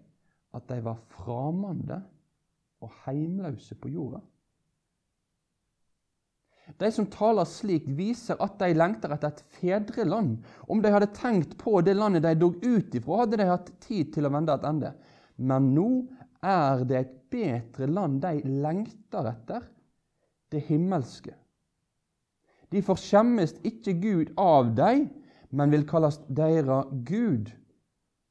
at 0.56 0.66
de 0.72 0.80
var 0.84 1.00
framande 1.12 2.00
og 2.82 2.96
heimløse 3.04 3.76
på 3.78 3.92
jorda. 3.92 4.22
De 6.80 6.88
som 6.92 7.06
taler 7.10 7.46
slik, 7.48 7.84
viser 7.86 8.38
at 8.42 8.56
de 8.60 8.72
lengter 8.74 9.12
etter 9.14 9.32
et 9.32 9.42
fedreland. 9.58 10.38
Om 10.68 10.82
de 10.82 10.92
hadde 10.94 11.10
tenkt 11.16 11.56
på 11.60 11.80
det 11.84 11.94
landet 11.98 12.24
de 12.24 12.34
dog 12.38 12.58
ut 12.64 12.94
ifra, 12.96 13.22
hadde 13.22 13.40
de 13.40 13.48
hatt 13.50 13.70
tid 13.84 14.12
til 14.14 14.26
å 14.26 14.32
vende 14.32 14.56
et 14.56 14.66
ende. 14.68 14.92
Men 15.36 15.72
nå 15.76 15.88
er 16.42 16.84
det 16.88 16.98
et 16.98 17.14
bedre 17.32 17.88
land 17.88 18.20
de 18.24 18.42
lengter 18.64 19.30
etter, 19.30 19.64
det 20.52 20.64
himmelske. 20.68 21.34
De 22.72 22.80
forskjemmes 22.84 23.54
ikke 23.68 23.96
Gud 24.00 24.32
av 24.40 24.72
dem, 24.76 25.08
men 25.52 25.72
vil 25.72 25.84
kalles 25.88 26.18
deres 26.28 26.88
Gud, 27.08 27.52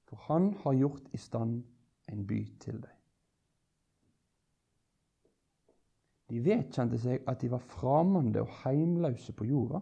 for 0.10 0.18
Han 0.28 0.52
har 0.64 0.74
gjort 0.74 1.14
i 1.14 1.18
stand 1.22 1.62
en 2.12 2.26
by 2.28 2.42
til 2.60 2.82
dem. 2.82 3.01
De 6.32 6.40
vedkjente 6.40 6.96
seg 7.02 7.26
at 7.28 7.42
de 7.42 7.50
var 7.52 7.64
framande 7.74 8.40
og 8.40 8.54
heimløse 8.62 9.34
på 9.36 9.50
jorda. 9.50 9.82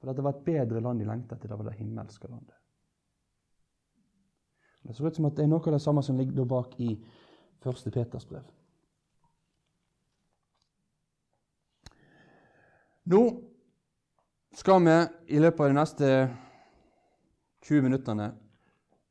For 0.00 0.10
det 0.16 0.24
var 0.24 0.34
et 0.34 0.46
bedre 0.46 0.80
land 0.82 0.98
de 0.98 1.06
lengta 1.06 1.36
etter. 1.36 1.52
Det 1.52 1.58
var 1.60 1.68
det 1.68 1.76
himmelske 1.78 2.30
landet. 2.30 2.56
Det 4.82 4.96
ser 4.96 5.06
ut 5.06 5.16
som 5.20 5.28
at 5.28 5.36
det 5.36 5.44
er 5.44 5.52
noe 5.52 5.62
av 5.62 5.76
det 5.76 5.82
samme 5.84 6.02
som 6.02 6.18
ligger 6.18 6.48
bak 6.48 6.74
i 6.80 6.94
1. 7.60 7.92
Peters 7.92 8.26
brev. 8.26 8.46
Nå 13.12 13.22
skal 14.56 14.82
vi 14.82 14.96
i 15.36 15.38
løpet 15.38 15.62
av 15.62 15.70
de 15.70 15.78
neste 15.78 16.12
20 17.68 17.86
minuttene 17.86 18.32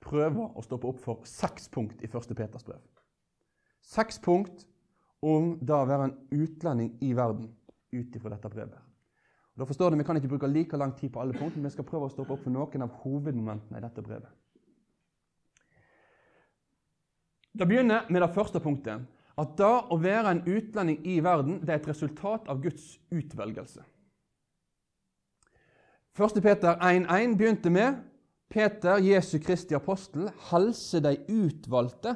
prøve 0.04 0.50
å 0.58 0.64
stoppe 0.66 0.90
opp 0.90 1.04
for 1.04 1.28
seks 1.30 1.70
punkt 1.72 2.02
i 2.02 2.10
1. 2.10 2.34
Peters 2.36 2.66
brev. 2.66 2.82
Seks 3.90 4.20
punkt 4.22 4.68
om 5.26 5.56
da 5.66 5.82
å 5.82 5.88
være 5.90 6.10
en 6.10 6.44
utlending 6.44 6.92
i 7.02 7.14
verden 7.18 7.50
ut 7.92 8.16
ifra 8.16 8.36
dette 8.36 8.52
brevet. 8.54 8.78
Da 9.58 9.66
forstår 9.66 9.92
du, 9.92 9.98
Vi 9.98 10.04
kan 10.04 10.18
ikke 10.18 10.30
bruke 10.30 10.48
like 10.48 10.78
lang 10.78 10.94
tid 10.96 11.12
på 11.12 11.20
alle 11.20 11.34
punktene, 11.34 11.64
men 11.64 11.72
vi 11.72 11.74
skal 11.74 11.88
prøve 11.88 12.06
å 12.06 12.14
stoppe 12.14 12.34
opp 12.34 12.44
for 12.44 12.54
noen 12.54 12.86
av 12.86 12.94
hovedmomentene 13.02 13.78
i 13.78 13.82
dette 13.82 14.02
brevet. 14.02 14.30
Det 17.52 17.68
begynner 17.68 18.06
med 18.10 18.22
det 18.22 18.34
første 18.34 18.60
punktet. 18.60 19.02
At 19.40 19.58
det 19.58 19.66
å 19.66 19.98
være 19.98 20.32
en 20.32 20.44
utlending 20.46 21.02
i 21.08 21.20
verden 21.24 21.60
det 21.64 21.74
er 21.74 21.80
et 21.80 21.90
resultat 21.90 22.48
av 22.48 22.62
Guds 22.62 23.00
utvelgelse. 23.12 23.84
1. 26.20 26.42
Peter 26.44 26.76
1,1 26.76 27.36
begynte 27.40 27.72
med 27.72 28.02
Peter, 28.50 29.00
Jesu 29.00 29.40
Kristi 29.40 29.76
apostel, 29.76 30.30
helse 30.52 31.00
de 31.00 31.16
utvalgte 31.32 32.16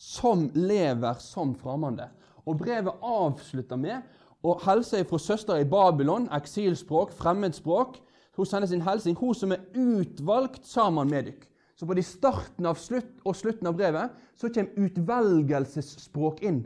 som 0.00 0.48
lever 0.56 1.18
som 1.20 1.52
fremmede. 1.54 2.08
Og 2.48 2.56
brevet 2.62 3.02
avslutter 3.04 3.76
med 3.76 4.00
å 4.40 4.54
helse 4.64 5.02
fra 5.04 5.18
søster 5.20 5.60
i 5.60 5.68
Babylon, 5.68 6.30
eksilspråk, 6.32 7.12
fremmedspråk. 7.18 7.98
Hun 8.38 8.48
sender 8.48 8.70
sin 8.70 8.84
hilsen, 8.86 9.18
hun 9.20 9.36
som 9.36 9.52
er 9.52 9.66
utvalgt 9.76 10.64
sammen 10.66 11.10
med 11.10 11.28
dere. 11.28 11.46
Så 11.76 11.86
både 11.88 12.00
i 12.00 12.08
starten 12.08 12.68
av 12.68 12.76
slutt 12.80 13.20
og 13.24 13.36
slutten 13.36 13.68
av 13.68 13.76
brevet 13.76 14.16
så 14.36 14.50
kommer 14.52 14.88
utvelgelsesspråk 14.88 16.42
inn. 16.44 16.64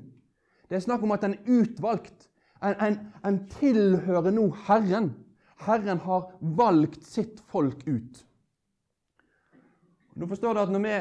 Det 0.70 0.78
er 0.78 0.86
snakk 0.86 1.04
om 1.06 1.14
at 1.14 1.26
en 1.26 1.36
er 1.36 1.58
utvalgt. 1.58 2.28
En, 2.62 2.74
en, 2.82 2.96
en 3.26 3.40
tilhører 3.58 4.34
nå 4.34 4.48
Herren. 4.66 5.12
Herren 5.66 6.00
har 6.06 6.32
valgt 6.58 7.02
sitt 7.06 7.42
folk 7.50 7.82
ut. 7.86 8.24
Nå 10.14 10.30
forstår 10.30 10.54
du 10.54 10.62
at 10.64 10.72
når 10.74 10.82
vi 10.86 10.96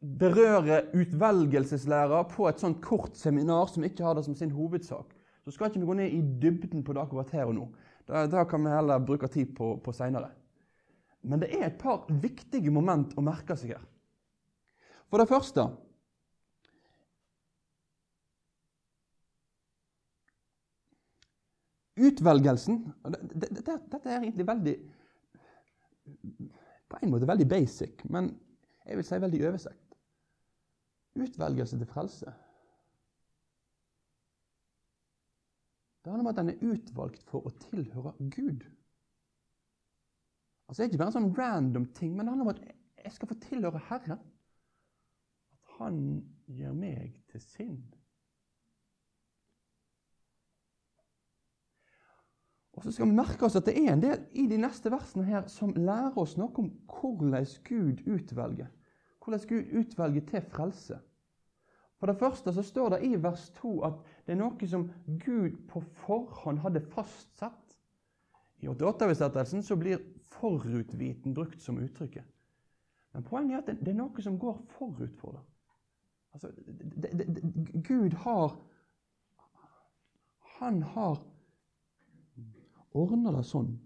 berøre 0.00 0.84
utvelgelseslæra 0.94 2.22
på 2.30 2.46
et 2.48 2.60
sånt 2.62 2.80
kort 2.84 3.16
seminar 3.18 3.66
som 3.72 3.84
ikke 3.86 4.04
har 4.06 4.14
det 4.14 4.24
som 4.26 4.36
sin 4.38 4.54
hovedsak, 4.54 5.14
så 5.44 5.54
skal 5.54 5.70
ikke 5.70 5.82
vi 5.82 5.88
gå 5.88 5.96
ned 5.98 6.14
i 6.14 6.20
dybden 6.42 6.84
på 6.84 6.94
det 6.94 7.02
akkurat 7.02 7.32
her 7.34 7.48
og 7.48 7.56
nå. 7.56 7.66
Det, 8.08 8.44
kan 8.48 8.64
vi 8.64 8.72
heller 8.72 9.04
bruke 9.04 9.28
tid 9.28 9.54
på, 9.56 9.76
på 9.84 9.92
seinere. 9.92 10.30
Men 11.22 11.42
det 11.42 11.50
er 11.56 11.66
et 11.66 11.80
par 11.80 12.06
viktige 12.08 12.70
moment 12.72 13.16
å 13.18 13.24
merke 13.24 13.56
seg 13.58 13.74
her. 13.74 13.84
For 15.08 15.20
det 15.20 15.28
første 15.28 15.64
Utvelgelsen 21.98 22.76
Dette 23.08 23.98
er 24.04 24.20
egentlig 24.20 24.44
veldig 24.46 24.74
På 26.86 27.00
en 27.00 27.10
måte 27.10 27.26
veldig 27.26 27.48
basic, 27.50 28.04
men 28.06 28.30
jeg 28.86 29.00
vil 29.00 29.08
si 29.08 29.18
veldig 29.24 29.40
oversett 29.48 29.87
utvelgelse 31.24 31.78
til 31.78 31.90
frelse. 31.90 32.32
Det 36.04 36.12
handler 36.12 36.24
om 36.24 36.32
at 36.32 36.36
den 36.36 36.48
er 36.48 36.72
utvalgt 36.72 37.22
for 37.28 37.44
å 37.44 37.54
tilhøre 37.68 38.14
Gud. 38.32 38.64
Altså, 40.68 40.82
Det 40.82 40.84
er 40.84 40.90
ikke 40.90 40.98
bare 40.98 41.12
en 41.12 41.16
sånn 41.18 41.36
random 41.38 41.86
ting, 41.96 42.16
men 42.16 42.26
det 42.26 42.32
handler 42.32 42.48
om 42.48 42.54
at 42.54 42.62
jeg 43.04 43.12
skal 43.12 43.28
få 43.28 43.36
tilhøre 43.42 43.82
Herren. 43.90 44.20
At 45.52 45.76
Han 45.78 46.00
gir 46.46 46.72
meg 46.72 47.22
til 47.30 47.40
sin. 47.40 47.78
Og 52.78 52.84
så 52.84 52.92
skal 52.94 53.08
vi 53.10 53.18
merke 53.18 53.42
oss 53.42 53.56
at 53.58 53.66
det 53.66 53.74
er 53.74 53.92
en 53.92 54.02
del 54.02 54.20
i 54.38 54.44
de 54.46 54.56
neste 54.62 54.90
versene 54.94 55.24
her 55.26 55.48
som 55.50 55.72
lærer 55.74 56.14
oss 56.20 56.36
noe 56.38 56.52
om 56.62 56.68
hvordan 56.86 57.46
Gud 57.66 58.04
utvelger. 58.06 58.68
Hvordan 59.18 59.48
Gud 59.50 59.72
utvelger 59.80 60.26
til 60.28 60.44
frelse. 60.52 61.00
For 61.98 62.06
det 62.06 62.18
første 62.18 62.52
så 62.54 62.62
står 62.62 62.92
det 62.94 63.00
i 63.08 63.16
vers 63.18 63.48
2 63.58 63.72
at 63.88 64.02
det 64.26 64.36
er 64.36 64.40
noe 64.40 64.68
som 64.70 64.86
Gud 65.24 65.56
på 65.70 65.82
forhånd 66.04 66.60
hadde 66.62 66.82
fastsatt. 66.94 67.74
I 68.62 68.68
88-oversettelsen 68.70 69.62
så 69.62 69.76
blir 69.78 70.02
'forutviten' 70.30 71.34
brukt 71.34 71.62
som 71.62 71.78
uttrykket. 71.78 72.24
Men 73.12 73.24
poenget 73.24 73.68
er 73.68 73.72
at 73.72 73.80
det 73.80 73.88
er 73.88 73.98
noe 73.98 74.22
som 74.22 74.38
går 74.38 74.60
forut 74.78 75.16
for 75.18 75.32
det. 75.32 75.42
Altså, 76.32 76.50
det, 76.66 77.10
det, 77.18 77.26
det, 77.34 77.82
Gud 77.88 78.12
har 78.12 78.56
Han 80.58 80.82
har 80.82 81.20
ordna 82.92 83.30
det 83.32 83.44
sånn 83.46 83.76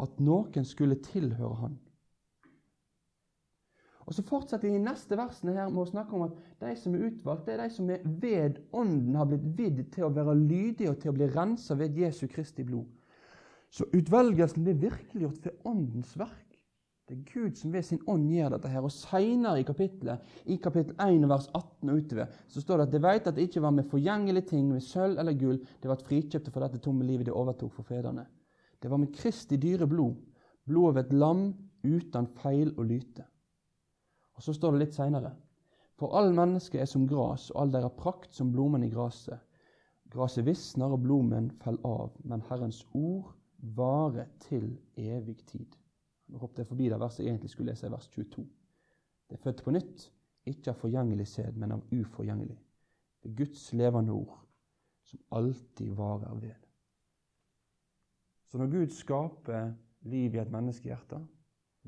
at 0.00 0.20
noen 0.22 0.64
skulle 0.64 1.00
tilhøre 1.02 1.54
Han. 1.64 1.78
Og 4.10 4.16
Så 4.16 4.24
fortsetter 4.26 4.66
de 4.66 4.82
neste 4.82 5.14
versene 5.14 5.54
her 5.54 5.68
med 5.70 5.84
å 5.84 5.90
snakke 5.92 6.16
om 6.18 6.24
at 6.26 6.38
de 6.58 6.72
som 6.74 6.94
er 6.96 7.04
utvalgt, 7.06 7.44
det 7.46 7.54
er 7.54 7.60
de 7.62 7.74
som 7.76 7.90
er 7.94 8.00
ved 8.02 8.58
Ånden 8.74 9.14
har 9.14 9.28
blitt 9.30 9.44
vidd 9.54 9.84
til 9.94 10.08
å 10.08 10.14
være 10.16 10.34
lydige 10.34 10.90
og 10.90 10.98
til 10.98 11.12
å 11.12 11.14
bli 11.14 11.28
rensa 11.30 11.76
ved 11.78 11.94
Jesu 11.94 12.24
Kristi 12.26 12.66
blod. 12.66 12.88
Så 13.70 13.86
utvelgelsen 13.94 14.66
blir 14.66 14.80
virkeliggjort 14.82 15.46
ved 15.46 15.70
Åndens 15.70 16.16
verk. 16.18 16.58
Det 17.06 17.20
er 17.20 17.30
Gud 17.30 17.56
som 17.58 17.70
ved 17.74 17.86
sin 17.86 18.02
ånd 18.10 18.26
gjør 18.34 18.56
dette. 18.56 18.68
her. 18.70 18.82
Og 18.82 18.90
Seinere 18.90 19.62
i 19.62 19.66
kapittelet, 19.66 20.26
i 20.46 20.58
kapittel 20.62 20.94
1 20.98 21.30
vers 21.30 21.46
18 21.54 21.90
og 21.90 22.02
utover, 22.02 22.36
så 22.50 22.60
står 22.62 22.76
det 22.76 22.86
at 22.88 22.92
de 22.92 23.02
vet 23.06 23.30
at 23.30 23.38
det 23.38 23.46
ikke 23.46 23.62
var 23.62 23.74
med 23.78 23.88
forgjengelige 23.90 24.50
ting, 24.50 24.68
med 24.68 24.82
sølv 24.82 25.18
eller 25.18 25.38
gull, 25.38 25.58
det 25.58 25.90
ble 25.90 25.98
frikjøpte 26.06 26.50
for 26.50 26.66
dette 26.66 26.82
tomme 26.82 27.06
livet 27.06 27.30
de 27.30 27.34
overtok 27.34 27.78
for 27.78 27.86
fedrene. 27.86 28.26
Det 28.82 28.90
var 28.90 28.98
med 28.98 29.14
Kristi 29.14 29.58
dyre 29.58 29.86
blod, 29.86 30.18
blodet 30.66 30.96
av 30.96 31.04
et 31.04 31.18
lam 31.18 31.44
uten 31.82 32.30
feil 32.42 32.74
og 32.76 32.86
lyte. 32.90 33.29
Og 34.40 34.44
Så 34.44 34.54
står 34.56 34.72
det 34.72 34.78
litt 34.80 34.94
seinere. 34.96 35.34
For 36.00 36.16
all 36.16 36.30
menneske 36.32 36.78
er 36.80 36.86
som 36.88 37.02
gras, 37.04 37.50
og 37.50 37.58
all 37.60 37.72
deres 37.74 37.92
prakt 37.98 38.32
som 38.32 38.48
blomen 38.54 38.86
i 38.86 38.88
gresset. 38.88 39.36
Gresset 40.08 40.46
visner 40.46 40.94
og 40.94 41.02
blomen 41.04 41.50
faller 41.60 41.84
av, 41.84 42.14
men 42.24 42.40
Herrens 42.48 42.78
ord 42.96 43.34
varer 43.76 44.30
til 44.40 44.70
evig 44.96 45.36
tid. 45.44 45.76
Nå 46.32 46.40
hoppet 46.40 46.62
jeg 46.62 46.70
forbi 46.70 46.88
det 46.88 47.00
verset 47.02 47.26
jeg 47.26 47.34
egentlig 47.34 47.50
skulle 47.52 47.74
lese, 47.74 47.90
i 47.90 47.92
vers 47.92 48.08
22. 48.14 48.46
Det 49.28 49.36
er 49.36 49.42
født 49.44 49.60
på 49.66 49.74
nytt, 49.76 50.06
ikke 50.48 50.72
av 50.72 50.80
forgjengelig 50.86 51.28
sæd, 51.34 51.60
men 51.60 51.76
av 51.76 51.84
uforgjengelig. 51.92 52.56
Det 53.20 53.28
er 53.28 53.36
Guds 53.42 53.66
levende 53.76 54.16
ord, 54.16 54.40
som 55.04 55.20
alltid 55.36 55.92
varer 56.00 56.40
ved. 56.40 56.56
Så 58.48 58.56
når 58.56 58.72
Gud 58.72 58.96
skaper 58.96 59.74
liv 60.08 60.32
i 60.32 60.40
et 60.40 60.56
menneskehjerte 60.56 61.20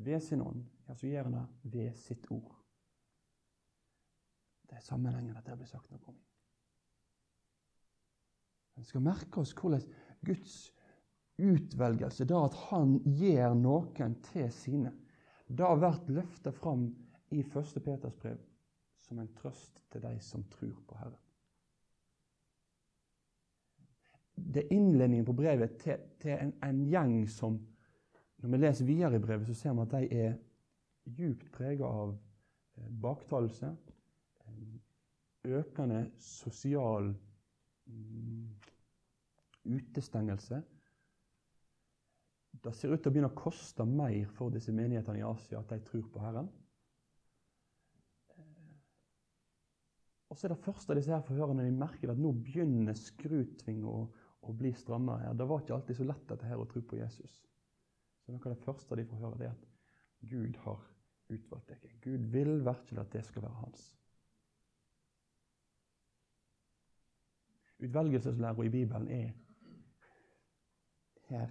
ved 0.04 0.20
sin 0.20 0.44
ånd, 0.44 0.66
ja, 0.86 0.94
så 0.94 1.06
gjør 1.06 1.28
han 1.28 1.38
det 1.38 1.72
ved 1.72 1.96
sitt 1.98 2.28
ord. 2.34 2.52
Det 4.68 4.78
er 4.78 4.84
sammenhengen 4.84 5.36
at 5.36 5.46
det 5.46 5.56
blir 5.60 5.68
sagt 5.68 5.90
noe 5.92 6.12
om. 6.12 6.20
Vi 8.78 8.86
skal 8.88 9.04
merke 9.04 9.42
oss 9.42 9.52
hvordan 9.54 9.84
Guds 10.24 10.56
utvelgelse, 11.42 12.24
da 12.28 12.44
at 12.46 12.56
han 12.70 12.96
gjør 13.18 13.56
noen 13.58 14.16
til 14.32 14.48
sine, 14.54 14.94
det 15.52 15.66
har 15.66 15.80
vært 15.82 16.08
løfta 16.08 16.52
fram 16.56 16.86
i 17.32 17.42
1. 17.42 17.74
Peters 17.84 18.16
brev 18.16 18.40
som 19.02 19.20
en 19.20 19.32
trøst 19.36 19.82
til 19.92 20.04
de 20.04 20.14
som 20.24 20.44
tror 20.52 20.78
på 20.88 20.96
Herren. 20.96 21.18
Det 24.32 24.64
er 24.64 24.72
innledningen 24.74 25.26
på 25.28 25.34
brevet 25.36 25.76
til, 25.82 26.00
til 26.20 26.32
en, 26.32 26.54
en, 26.64 26.80
gjeng 26.88 27.28
som 27.28 27.60
Når 28.42 28.50
vi 28.50 28.58
leser 28.58 28.86
videre 28.88 29.16
i 29.16 29.22
brevet, 29.22 29.46
så 29.46 29.54
ser 29.54 29.74
vi 29.76 29.82
at 29.84 29.92
de 29.92 30.16
er 30.18 30.32
djupt 31.04 31.50
preget 31.52 31.86
av 31.86 32.14
eh, 32.14 32.88
baktalelse, 33.02 33.72
eh, 34.46 34.74
økende 35.58 36.04
sosial 36.22 37.12
mm, 37.86 38.48
utestengelse. 39.64 40.62
Det 42.62 42.74
ser 42.76 42.92
ut 42.92 43.02
til 43.02 43.10
å 43.10 43.14
begynne 43.14 43.30
å 43.32 43.38
koste 43.38 43.84
mer 43.88 44.28
for 44.36 44.52
disse 44.54 44.74
menighetene 44.74 45.22
i 45.22 45.26
Asia 45.26 45.62
at 45.62 45.72
de 45.72 45.80
tror 45.86 46.04
på 46.12 46.22
Herren. 46.22 46.50
Og 50.32 50.38
så 50.38 50.46
er 50.46 50.54
det 50.54 50.64
første 50.64 50.94
disse 50.96 51.12
her 51.12 51.24
forhørene 51.26 51.66
de 51.66 51.74
merker 51.76 52.08
at 52.08 52.20
nå 52.20 52.30
begynner 52.40 52.96
skrutvinga 52.96 53.88
å, 53.88 54.06
å, 54.40 54.54
bli 54.56 54.70
strammere. 54.72 55.26
her. 55.26 55.34
Det 55.36 55.48
var 55.48 55.60
ikke 55.60 55.74
alltid 55.76 55.98
så 55.98 56.06
lett 56.08 56.24
dette 56.30 56.48
her 56.48 56.62
å 56.62 56.68
tro 56.70 56.80
på 56.88 56.96
Jesus. 56.96 57.34
Så 58.24 58.32
noe 58.32 58.40
av 58.46 58.54
det 58.54 58.64
første 58.64 58.96
de 58.96 59.04
får 59.10 59.20
høre, 59.20 59.40
det 59.40 59.50
er 59.50 59.52
at 59.52 59.66
Gud 60.30 60.56
har 60.64 60.80
utvalgt 61.36 61.72
deg. 61.72 61.98
Gud 62.04 62.30
vil 62.32 62.54
virkelig 62.64 63.00
at 63.00 63.12
det 63.12 63.24
skal 63.26 63.42
være 63.42 63.60
hans. 63.60 63.86
Utvelgelseslæra 67.82 68.64
i 68.64 68.68
Bibelen 68.70 69.08
er 69.10 69.30
her, 71.28 71.48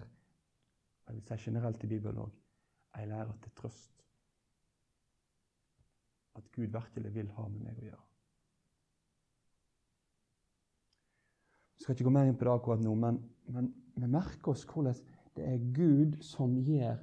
jeg 1.08 1.16
vil 1.16 1.24
si 1.28 1.50
generelt 1.50 1.84
i 1.84 1.88
Bibelen 1.88 2.22
òg, 2.24 2.32
ei 3.00 3.08
lære 3.10 3.34
til 3.44 3.52
trøst. 3.58 4.06
At 6.36 6.48
Gud 6.56 6.72
virkelig 6.72 7.14
vil 7.16 7.32
ha 7.36 7.48
med 7.52 7.66
meg 7.66 7.80
å 7.82 7.88
gjøre. 7.90 8.06
Jeg 11.76 11.84
skal 11.84 11.96
ikke 11.96 12.08
gå 12.08 12.14
mer 12.14 12.30
inn 12.30 12.38
på 12.38 12.46
det 12.46 12.54
akkurat 12.54 12.84
nå, 12.86 12.94
men, 12.96 13.18
men 13.50 13.72
vi 13.98 14.08
merker 14.08 14.54
oss 14.54 14.64
hvordan 14.70 14.96
det 15.36 15.48
er 15.48 15.64
Gud 15.76 16.20
som 16.24 16.54
gjør 16.62 17.00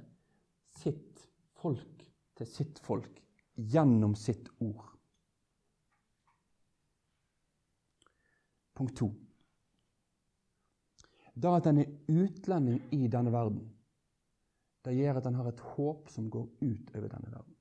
sitt 0.79 1.25
folk 1.59 1.98
til 2.39 2.47
sitt 2.47 2.79
folk 2.83 3.19
gjennom 3.55 4.15
sitt 4.15 4.47
ord. 4.63 4.85
Punkt 8.79 8.95
to. 8.95 9.09
Da 11.35 11.57
at 11.59 11.67
en 11.67 11.81
er 11.83 11.91
utlending 12.07 12.79
i 12.95 13.07
denne 13.11 13.31
verden, 13.31 13.61
det 14.87 14.95
gjør 14.95 15.19
at 15.19 15.27
en 15.27 15.35
har 15.35 15.49
et 15.51 15.63
håp 15.75 16.07
som 16.09 16.29
går 16.31 16.47
ut 16.61 16.95
over 16.95 17.07
denne 17.11 17.31
verden. 17.31 17.55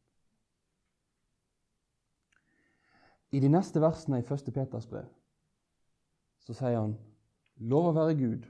I 3.35 3.41
de 3.41 3.51
neste 3.51 3.83
versene 3.83 4.23
i 4.23 4.25
1. 4.25 4.53
Peters 4.55 4.87
brev 4.89 5.09
så 6.47 6.55
sier 6.57 6.79
han 6.79 6.95
Lov 7.59 7.91
å 7.91 7.93
være 7.97 8.15
Gud, 8.17 8.45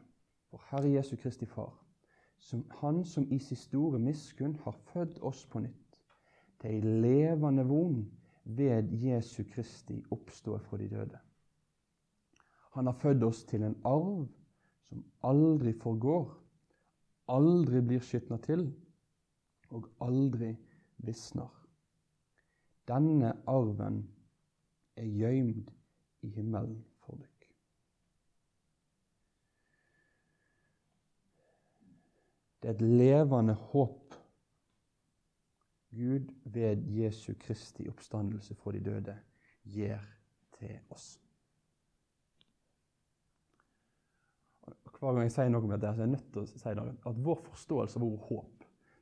vår 0.52 0.64
Herre 0.68 0.90
Jesu 0.92 1.16
Kristi 1.16 1.48
Far, 1.48 1.72
som 2.38 2.62
Han 2.82 3.00
som 3.08 3.24
i 3.32 3.38
sin 3.42 3.56
store 3.56 3.98
miskunn 3.98 4.54
har 4.62 4.76
født 4.92 5.18
oss 5.24 5.46
på 5.48 5.64
nytt, 5.64 5.87
til 6.58 6.70
ei 6.70 6.80
levende 7.02 7.64
von 7.68 8.00
ved 8.44 8.92
Jesu 9.02 9.42
Kristi 9.52 10.02
oppstå 10.10 10.58
fra 10.58 10.76
de 10.76 10.88
døde. 10.88 11.18
Han 12.74 12.86
har 12.86 12.92
født 12.92 13.22
oss 13.22 13.44
til 13.44 13.62
en 13.62 13.76
arv 13.84 14.26
som 14.88 15.04
aldri 15.22 15.72
forgår, 15.72 16.30
aldri 17.28 17.82
blir 17.84 18.02
skitna 18.04 18.38
til 18.42 18.68
og 19.70 19.88
aldri 20.00 20.54
visner. 21.04 21.50
Denne 22.88 23.34
arven 23.46 24.00
er 24.96 25.10
gøymd 25.12 25.68
i 26.24 26.30
himmelen 26.32 26.78
for 27.04 27.20
deg. 27.20 27.48
Det 32.62 32.70
er 32.70 32.74
et 32.74 32.82
levende 32.82 33.54
håp 33.54 34.07
Gud 35.94 36.28
ved 36.44 36.84
Jesu 36.92 37.32
Kristi 37.40 37.88
oppstandelse 37.88 38.54
fra 38.58 38.74
de 38.76 38.82
døde 38.84 39.16
gir 39.64 40.02
til 40.58 40.76
oss. 40.92 41.16
Hver 44.98 45.14
gang 45.14 45.24
jeg 45.24 45.32
sier 45.32 45.50
noe 45.52 45.62
om 45.62 45.70
dette, 45.72 45.94
så 45.94 46.02
er 46.02 46.08
jeg 46.08 46.14
nødt 46.16 46.30
til 46.34 46.42
å 46.42 46.48
si 46.50 46.76
det, 46.76 46.86
at 47.08 47.20
vår 47.24 47.42
forståelse 47.46 48.00
av 48.00 48.04
ordet 48.04 48.28
håp 48.28 48.58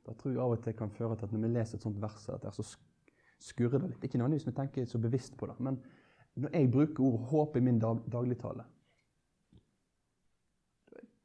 da 0.07 0.13
tror 0.15 0.31
jeg 0.31 0.39
av 0.39 0.53
og 0.55 0.61
til 0.63 0.75
kan 0.79 0.91
føre 0.95 1.15
til 1.19 1.27
at 1.27 1.33
når 1.35 1.41
vi 1.43 1.47
leser 1.51 1.77
et 1.77 1.83
sånt 1.83 1.97
vers, 1.99 2.29
at 2.31 2.45
så 2.55 2.63
skurrer 3.43 3.81
det 3.81 3.89
litt. 3.91 4.05
Ikke 4.07 4.19
nødvendigvis 4.21 4.47
vi 4.47 4.53
tenker 4.55 4.85
så 4.87 5.01
bevisst 5.03 5.35
på 5.37 5.49
det, 5.49 5.57
men 5.59 5.81
når 6.39 6.53
jeg 6.55 6.69
bruker 6.71 7.03
ordet 7.03 7.27
håp 7.31 7.57
i 7.57 7.63
min 7.65 7.81
dag, 7.81 7.99
dagligtale, 8.11 8.63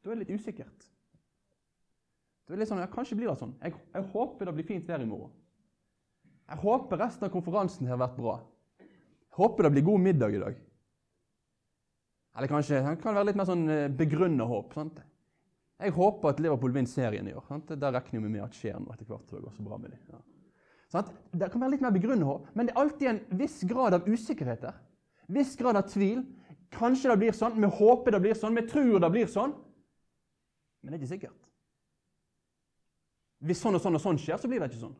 da 0.02 0.10
er 0.10 0.16
det 0.16 0.24
litt 0.24 0.34
usikkert. 0.34 0.88
Det 2.42 2.56
er 2.56 2.58
litt 2.58 2.72
sånn, 2.72 2.82
ja, 2.82 2.88
Kanskje 2.90 3.20
blir 3.20 3.30
det 3.30 3.36
sånn. 3.38 3.54
Jeg, 3.62 3.76
jeg, 3.94 4.08
håper 4.16 4.50
det 4.50 4.56
blir 4.56 4.66
fint 4.66 4.88
vær 4.90 5.04
i 5.04 5.06
morgen. 5.06 5.30
Jeg 6.52 6.60
håper 6.60 7.00
resten 7.00 7.24
av 7.24 7.32
konferansen 7.32 7.88
har 7.88 8.00
vært 8.00 8.18
bra. 8.18 8.34
Jeg 8.82 9.38
håper 9.38 9.64
det 9.64 9.72
blir 9.72 9.86
god 9.86 10.02
middag 10.04 10.34
i 10.36 10.42
dag. 10.42 10.58
Eller 12.36 12.50
kanskje 12.50 12.80
det 12.80 12.98
kan 13.00 13.16
være 13.16 13.30
litt 13.30 13.38
mer 13.40 13.48
sånn 13.48 13.64
eh, 13.72 13.88
begrunna 13.92 14.44
håp. 14.48 14.74
sant? 14.76 15.00
Jeg 15.82 15.94
håper 15.96 16.32
at 16.32 16.42
Liverpool 16.44 16.74
vinner 16.74 16.92
serien 16.92 17.28
i 17.28 17.32
år. 17.32 17.44
Sant? 17.48 17.72
Der 17.72 17.96
regner 17.96 18.20
vi 18.20 18.32
med 18.34 18.44
at 18.44 18.56
skjer 18.56 18.76
noe 18.80 18.92
etter 18.92 19.08
hvert. 19.08 19.24
Det 19.30 19.40
går 19.40 19.56
så 19.56 19.64
bra 19.64 19.78
med 19.80 19.94
dem. 19.94 20.02
Ja. 20.12 20.20
Sånn? 20.92 21.08
Det 21.32 21.48
kan 21.52 21.64
være 21.64 21.74
litt 21.74 21.84
mer 21.84 21.94
begrunna 21.94 22.28
håp, 22.28 22.50
men 22.52 22.68
det 22.68 22.74
er 22.74 22.82
alltid 22.82 23.10
en 23.10 23.22
viss 23.40 23.58
grad 23.68 23.96
av 23.96 24.08
usikkerhet 24.08 24.66
der. 24.66 24.76
Viss 25.32 25.54
grad 25.56 25.78
av 25.80 25.88
tvil. 25.88 26.20
Kanskje 26.72 27.12
det 27.12 27.18
blir 27.20 27.36
sånn, 27.36 27.56
vi 27.60 27.68
håper 27.80 28.12
det 28.12 28.20
blir 28.24 28.36
sånn, 28.36 28.56
vi 28.56 28.66
tror 28.68 29.00
det 29.00 29.10
blir 29.12 29.32
sånn. 29.32 29.56
Men 30.82 30.92
det 30.92 30.98
er 30.98 31.00
ikke 31.00 31.14
sikkert. 31.14 31.40
Hvis 33.42 33.64
sånn 33.64 33.76
og 33.76 33.82
sånn 33.84 33.96
og 33.96 34.04
sånn 34.04 34.20
skjer, 34.20 34.40
så 34.40 34.48
blir 34.48 34.60
det 34.60 34.68
ikke 34.68 34.84
sånn. 34.84 34.96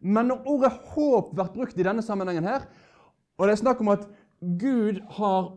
Men 0.00 0.30
når 0.30 0.46
ordet 0.46 0.72
håp 0.94 1.32
blir 1.34 1.54
brukt 1.54 1.78
i 1.78 1.86
denne 1.86 2.02
sammenhengen 2.02 2.46
her, 2.46 2.68
og 3.38 3.46
det 3.46 3.54
er 3.54 3.62
snakk 3.62 3.80
om 3.80 3.90
at 3.94 4.06
Gud 4.60 5.00
har 5.18 5.56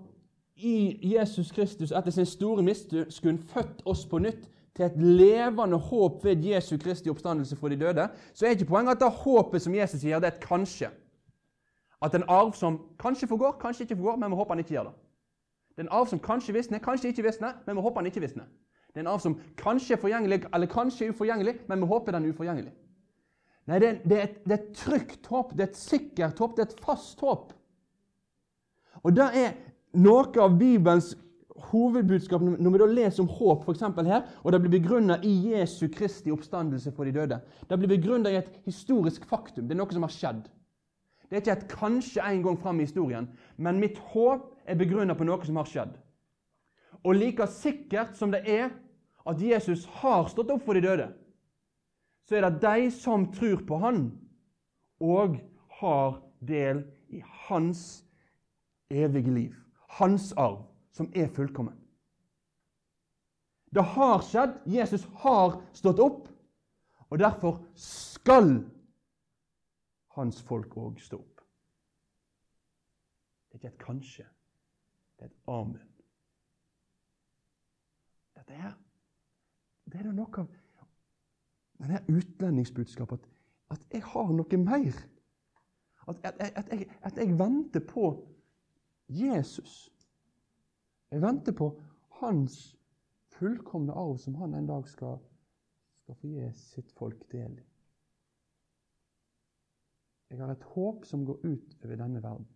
i 0.56 1.00
Jesus 1.14 1.52
Kristus 1.52 1.92
etter 1.92 2.14
sin 2.14 2.26
store 2.26 2.64
miskunn 2.66 3.40
født 3.54 3.82
oss 3.86 4.06
på 4.06 4.20
nytt 4.22 4.48
til 4.78 4.86
et 4.86 4.98
levende 5.02 5.78
håp 5.78 6.24
ved 6.26 6.46
Jesu 6.46 6.78
Kristi 6.78 7.10
oppstandelse 7.10 7.58
fra 7.58 7.70
de 7.70 7.80
døde, 7.80 8.08
så 8.34 8.46
er 8.46 8.56
ikke 8.56 8.70
poenget 8.70 8.96
at 8.96 9.04
det 9.04 9.12
håpet 9.24 9.62
som 9.62 9.76
Jesus 9.76 10.02
sier, 10.02 10.20
det 10.20 10.30
er 10.30 10.36
et 10.38 10.44
kanskje. 10.46 10.92
At 12.02 12.16
en 12.16 12.26
arv 12.30 12.54
som 12.58 12.80
kanskje 13.00 13.28
forgår, 13.28 13.58
kanskje 13.62 13.84
ikke 13.84 13.96
forgår, 13.96 14.16
men 14.22 14.32
vi 14.32 14.40
håper 14.40 14.56
han 14.56 14.64
ikke 14.64 14.76
gjør 14.78 14.90
det. 14.90 14.94
Det 15.76 15.84
er 15.84 15.88
en 15.88 15.96
arv 16.00 16.08
som 16.08 16.20
kanskje 16.20 16.54
visner, 16.54 16.80
kanskje 16.80 17.12
ikke 17.12 17.24
visner, 17.24 17.58
men 17.66 17.76
vi 17.76 17.82
håper 17.82 18.02
han 18.02 18.10
ikke 18.10 18.24
visner. 18.24 18.48
Det 18.92 19.00
er 19.00 19.06
en 19.06 19.12
arv 19.14 19.20
som 19.24 19.38
kanskje 19.58 19.96
er 19.96 20.02
forgjengelig, 20.02 20.44
eller 20.54 20.68
kanskje 20.68 21.06
er 21.06 21.14
uforgjengelig, 21.14 21.56
men 21.68 21.82
vi 21.82 21.92
håper 21.92 22.12
den 22.12 22.26
er 22.26 22.34
uforgjengelig. 22.34 22.74
Nei, 23.70 23.80
det 23.80 23.88
er, 23.88 23.98
det 24.04 24.18
er, 24.18 24.24
et, 24.26 24.38
det 24.46 24.56
er 24.56 24.62
et 24.62 24.78
trygt 24.78 25.28
håp, 25.30 25.52
det 25.56 25.66
er 25.66 25.70
et 25.70 25.82
sikkert 25.82 26.40
håp, 26.42 26.56
det 26.58 26.64
er 26.64 26.72
et 26.72 26.86
fast 26.86 27.20
håp. 27.22 27.52
Og 29.02 29.14
det 29.16 29.28
er 29.38 29.52
noe 30.02 30.42
av 30.42 30.56
Bibelens 30.58 31.14
hovedbudskap 31.70 32.42
når 32.42 32.74
vi 32.74 32.82
da 32.82 32.88
leser 32.90 33.24
om 33.24 33.30
håp, 33.32 33.68
f.eks. 33.68 33.84
her, 34.08 34.26
og 34.42 34.54
det 34.54 34.62
blir 34.64 34.74
begrunna 34.80 35.20
i 35.28 35.34
Jesu 35.52 35.86
Kristi 35.94 36.34
oppstandelse 36.34 36.94
for 36.96 37.06
de 37.06 37.14
døde. 37.16 37.38
Det 37.70 37.78
blir 37.80 37.94
begrunna 37.94 38.32
i 38.32 38.40
et 38.42 38.52
historisk 38.66 39.28
faktum. 39.30 39.68
Det 39.68 39.76
er 39.76 39.82
noe 39.82 39.94
som 39.94 40.08
har 40.08 40.16
skjedd. 40.16 40.46
Det 41.30 41.38
er 41.38 41.44
ikke 41.44 41.58
et 41.60 41.70
kanskje 41.72 42.24
en 42.28 42.42
gang 42.44 42.58
fram 42.60 42.82
i 42.82 42.86
historien, 42.88 43.30
men 43.56 43.80
mitt 43.80 44.00
håp 44.12 44.50
er 44.68 44.80
begrunna 44.80 45.16
på 45.16 45.28
noe 45.28 45.46
som 45.48 45.62
har 45.62 45.70
skjedd. 45.70 45.94
Og 47.08 47.16
like 47.18 47.48
sikkert 47.50 48.18
som 48.20 48.34
det 48.34 48.44
er 48.50 48.74
at 49.30 49.42
Jesus 49.42 49.86
har 50.02 50.28
stått 50.30 50.52
opp 50.52 50.66
for 50.66 50.76
de 50.76 50.84
døde, 50.84 51.08
så 52.28 52.38
er 52.38 52.48
det 52.48 52.62
de 52.64 52.92
som 52.96 53.26
tror 53.34 53.64
på 53.68 53.80
Han, 53.82 54.06
og 55.02 55.40
har 55.82 56.22
del 56.48 56.86
i 57.10 57.24
Hans 57.48 58.04
evige 58.92 59.34
liv 59.34 59.62
hans 59.92 60.32
arv, 60.34 60.66
som 60.92 61.12
er 61.16 61.28
fullkommen. 61.28 61.78
Det 63.76 63.84
har 63.84 64.22
skjedd. 64.24 64.60
Jesus 64.68 65.04
har 65.24 65.62
stått 65.74 66.00
opp. 66.00 66.28
Og 67.12 67.20
derfor 67.20 67.60
skal 67.76 68.62
hans 70.16 70.42
folk 70.48 70.76
òg 70.80 71.00
stå 71.04 71.20
opp. 71.20 71.44
Det 73.52 73.58
er 73.58 73.60
ikke 73.60 73.72
et 73.74 73.84
kanskje. 73.84 74.28
Det 75.20 75.28
er 75.28 75.32
et 75.32 75.52
amen. 75.52 75.88
Dette 78.36 78.60
her, 78.64 78.76
det 79.92 80.00
er 80.00 80.08
da 80.08 80.16
noe 80.16 80.40
av 80.40 80.61
denne 81.82 82.02
utlendingsbudskapet 82.10 83.20
at, 83.20 83.80
at 83.80 83.96
jeg 83.98 84.04
har 84.14 84.34
noe 84.36 84.60
mer. 84.62 85.00
At, 86.08 86.22
at, 86.24 86.42
at, 86.42 86.70
jeg, 86.74 86.88
jeg 87.16 87.40
venter 87.40 87.84
på 87.88 88.12
Jesus. 89.10 89.92
Jeg 91.12 91.22
venter 91.22 91.56
på 91.56 91.74
hans 92.22 92.78
fullkomne 93.36 93.94
arv 93.94 94.18
som 94.22 94.36
han 94.40 94.56
en 94.56 94.70
dag 94.70 94.88
skal, 94.90 95.20
skal 96.04 96.18
få 96.22 96.32
gi 96.32 96.50
sitt 96.58 96.92
folk 96.98 97.24
del 97.32 97.60
i. 97.60 97.68
Jeg 100.32 100.40
har 100.40 100.54
et 100.54 100.70
håp 100.74 101.06
som 101.06 101.26
går 101.28 101.42
ut 101.44 101.74
over 101.84 101.98
denne 102.00 102.22
verden. 102.24 102.48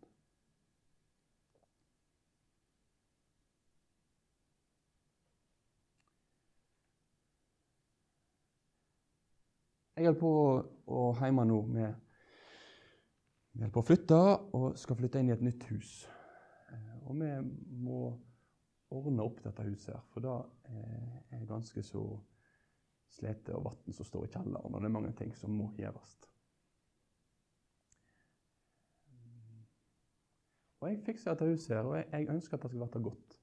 Jeg 9.95 10.09
holder 10.09 10.19
på 10.19 10.29
å 10.91 11.03
hjemme 11.21 11.45
nå 11.47 11.61
med 11.71 11.93
Vi 13.55 13.61
holder 13.61 13.71
på 13.71 13.79
å 13.79 13.87
flytte 13.87 14.17
og 14.57 14.65
skal 14.75 14.97
flytte 14.99 15.21
inn 15.23 15.29
i 15.31 15.35
et 15.37 15.45
nytt 15.45 15.63
hus. 15.69 15.91
Eh, 16.67 16.97
og 17.07 17.15
vi 17.21 17.29
må 17.85 18.01
ordne 18.91 19.23
opp 19.23 19.39
dette 19.45 19.63
huset, 19.63 19.93
her, 19.95 20.03
for 20.11 20.25
det 20.25 20.33
er 21.31 21.47
ganske 21.47 21.83
så 21.83 22.03
slete 23.15 23.55
og 23.55 23.69
vann 23.69 23.95
som 23.95 24.07
står 24.07 24.27
i 24.27 24.31
kjelleren, 24.35 24.75
og 24.75 24.83
det 24.83 24.89
er 24.89 24.95
mange 24.97 25.15
ting 25.15 25.31
som 25.39 25.55
må 25.55 25.71
gjøres. 25.79 26.15
Og 30.83 30.91
jeg 30.91 31.03
fikser 31.07 31.31
dette 31.31 31.53
huset 31.55 31.77
her, 31.77 31.87
og 31.87 31.95
jeg, 32.01 32.09
jeg 32.11 32.33
ønsker 32.35 32.59
at 32.59 32.67
det 32.67 32.75
skal 32.75 32.91
bli 32.91 33.05
godt. 33.07 33.41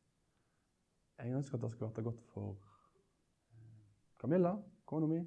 Jeg 1.23 1.39
ønsker 1.41 1.57
at 1.57 1.65
det 1.65 1.73
skal 1.73 1.97
bli 1.97 2.11
godt 2.13 2.27
for 2.35 2.59
eh, 3.57 3.79
Camilla, 4.21 4.59
kona 4.85 5.09
mi, 5.09 5.25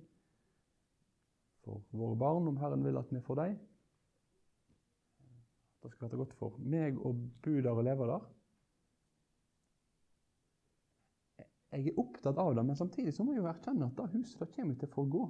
for 1.66 1.82
våre 1.98 2.18
barn, 2.20 2.48
om 2.48 2.60
Herren 2.62 2.86
vil 2.86 2.98
at 3.02 3.12
vi 3.12 3.22
får 3.26 3.42
dem. 3.42 3.58
Det 5.84 5.92
skal 5.92 6.08
være 6.08 6.22
godt 6.22 6.34
for 6.40 6.58
meg 6.62 6.98
å 6.98 7.12
bo 7.14 7.60
der 7.62 7.74
og 7.74 7.86
leve 7.86 8.08
der. 8.10 8.24
Jeg 11.76 11.92
er 11.92 12.00
opptatt 12.00 12.40
av 12.40 12.54
det, 12.56 12.64
men 12.64 12.78
samtidig 12.80 13.14
så 13.14 13.26
må 13.26 13.34
jeg 13.36 13.44
jo 13.44 13.50
erkjenne 13.52 13.90
at 13.90 13.98
det 14.00 14.14
huset 14.14 14.40
det 14.42 14.54
kommer 14.56 14.78
til 14.80 14.90
å 14.90 14.94
forgå. 14.96 15.26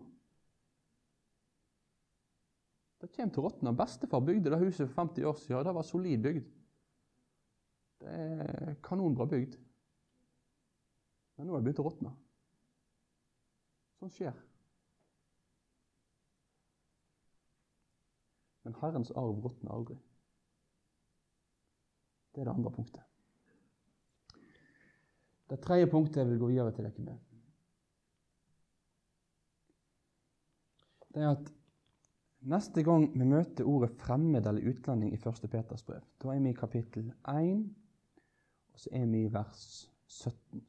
Det 3.01 3.09
kommer 3.15 3.33
til 3.33 3.41
å 3.41 3.47
råtne. 3.47 3.73
Bestefar 3.77 4.23
bygde 4.23 4.53
det 4.53 4.61
huset 4.61 4.85
for 4.85 4.95
50 5.01 5.27
år 5.27 5.39
siden. 5.41 5.63
Det 5.67 5.75
var 5.75 5.87
solid 5.87 6.23
bygd. 6.23 6.51
Det 8.05 8.15
er 8.15 8.75
kanonbra 8.85 9.27
bygd. 9.29 9.57
Men 11.35 11.47
nå 11.47 11.55
har 11.55 11.63
det 11.63 11.67
begynt 11.67 11.81
å 11.83 11.87
råtne. 11.89 12.13
Sånt 13.99 14.15
skjer. 14.15 14.37
Men 18.65 18.75
Herrens 18.81 19.11
arv 19.13 19.43
råtner 19.45 19.71
aldri. 19.71 19.95
Det 22.33 22.41
er 22.41 22.49
det 22.49 22.55
andre 22.55 22.71
punktet. 22.73 23.03
Det 25.49 25.61
tredje 25.61 25.87
punktet 25.87 26.23
jeg 26.23 26.31
vil 26.31 26.41
gå 26.41 26.49
videre 26.49 26.73
til 26.73 26.87
dere 26.87 27.05
med, 27.05 27.19
det 31.15 31.23
er 31.23 31.29
at 31.31 31.51
neste 32.41 32.83
gang 32.83 33.05
vi 33.13 33.23
møter 33.23 33.63
ordet 33.63 33.93
'fremmed' 34.01 34.47
eller 34.47 34.61
'utlending' 34.61 35.13
i 35.13 35.29
1. 35.29 35.49
Peters 35.51 35.83
brev, 35.83 36.01
da 36.23 36.27
er 36.27 36.39
vi 36.39 36.49
i 36.49 36.53
kapittel 36.53 37.13
1, 37.27 37.75
og 38.73 38.79
så 38.79 38.89
er 38.91 39.05
vi 39.05 39.23
i 39.23 39.33
vers 39.33 39.91
17. 40.07 40.67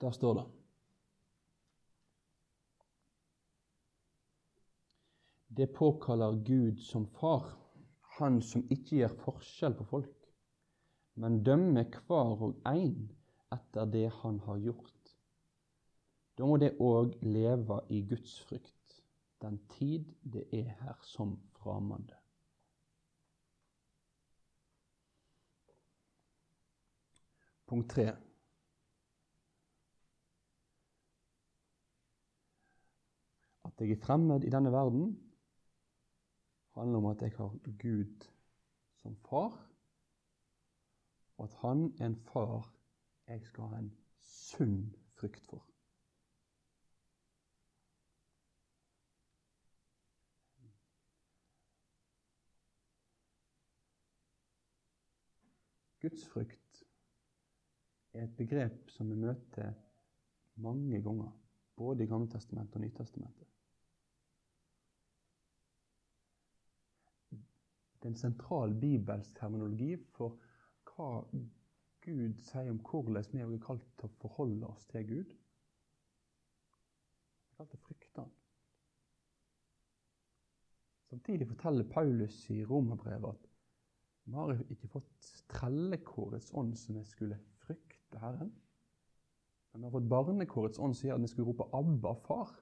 Der 0.00 0.10
står 0.10 0.34
det 0.34 0.59
Det 5.60 5.66
påkaller 5.66 6.32
Gud 6.32 6.78
som 6.80 7.06
far 7.06 7.44
han 8.16 8.38
som 8.40 8.62
ikke 8.72 8.96
gjør 8.96 9.16
forskjell 9.26 9.74
på 9.76 9.84
folk, 9.90 10.22
men 11.20 11.42
dømmer 11.44 11.98
hver 12.06 12.46
og 12.46 12.62
en 12.70 12.94
etter 13.52 13.90
det 13.92 14.06
han 14.22 14.38
har 14.46 14.62
gjort. 14.64 15.12
Da 16.40 16.48
må 16.48 16.56
det 16.56 16.78
òg 16.80 17.12
leve 17.28 17.76
i 17.92 18.00
Guds 18.08 18.38
frykt, 18.48 18.96
den 19.44 19.60
tid 19.76 20.08
det 20.24 20.46
er 20.48 20.72
her 20.80 20.96
som 21.04 21.36
framande. 21.60 22.16
Punkt 27.68 27.92
tre. 27.92 28.10
At 33.68 33.84
jeg 33.84 33.98
er 33.98 34.06
fremmed 34.06 34.48
i 34.48 34.54
denne 34.54 34.72
verden, 34.72 35.12
handler 36.80 36.98
om 36.98 37.06
at 37.06 37.22
jeg 37.22 37.32
har 37.36 37.56
Gud 37.82 38.28
som 39.02 39.16
far, 39.16 39.56
og 41.36 41.44
at 41.44 41.54
han 41.54 41.94
er 42.00 42.06
en 42.06 42.16
far 42.16 42.72
jeg 43.28 43.42
skal 43.46 43.64
ha 43.70 43.78
en 43.78 43.92
sunn 44.20 44.78
frykt 45.14 45.44
for. 45.46 45.66
Gudsfrykt 56.00 56.84
er 58.12 58.24
et 58.24 58.36
begrep 58.36 58.90
som 58.90 59.12
vi 59.12 59.20
møter 59.20 59.74
mange 60.56 61.02
ganger, 61.04 61.30
både 61.76 62.04
i 62.04 62.08
Gamle 62.08 62.32
Testamentet 62.32 62.80
og 62.80 62.86
Nytestamentet. 62.88 63.49
Det 68.00 68.08
er 68.08 68.12
en 68.14 68.16
sentral 68.16 68.72
bibelsk 68.80 69.34
terminologi 69.36 69.92
for 70.16 70.38
hva 70.88 71.08
Gud 72.00 72.38
sier 72.40 72.70
om 72.72 72.78
hvordan 72.80 73.26
vi 73.34 73.42
er 73.44 73.64
kalt 73.64 73.84
til 74.00 74.08
å 74.08 74.18
forholde 74.22 74.70
oss 74.72 74.86
til 74.88 75.04
Gud. 75.04 75.34
Vi 77.44 77.50
er 77.52 77.58
kalt 77.58 77.68
til 77.74 77.80
å 77.80 77.84
frykte 77.84 78.24
Han. 78.24 78.32
Samtidig 81.10 81.48
forteller 81.50 81.92
Paulus 81.92 82.38
i 82.54 82.62
romerbrevet 82.64 83.34
at 83.34 83.46
vi 84.24 84.36
har 84.38 84.54
ikke 84.70 84.88
fått 84.94 85.30
trellekårets 85.50 86.52
ånd 86.56 86.76
som 86.78 86.96
vi 86.96 87.04
skulle 87.04 87.36
frykte 87.66 88.22
Herren. 88.22 88.54
Men 89.72 89.82
vi 89.82 89.88
har 89.88 89.94
fått 89.98 90.08
barnekårets 90.08 90.80
ånd 90.80 90.96
som 90.96 91.08
gjør 91.08 91.20
at 91.20 91.26
vi 91.26 91.32
skulle 91.34 91.50
rope 91.50 91.68
'Abba, 91.68 92.14
far'. 92.24 92.56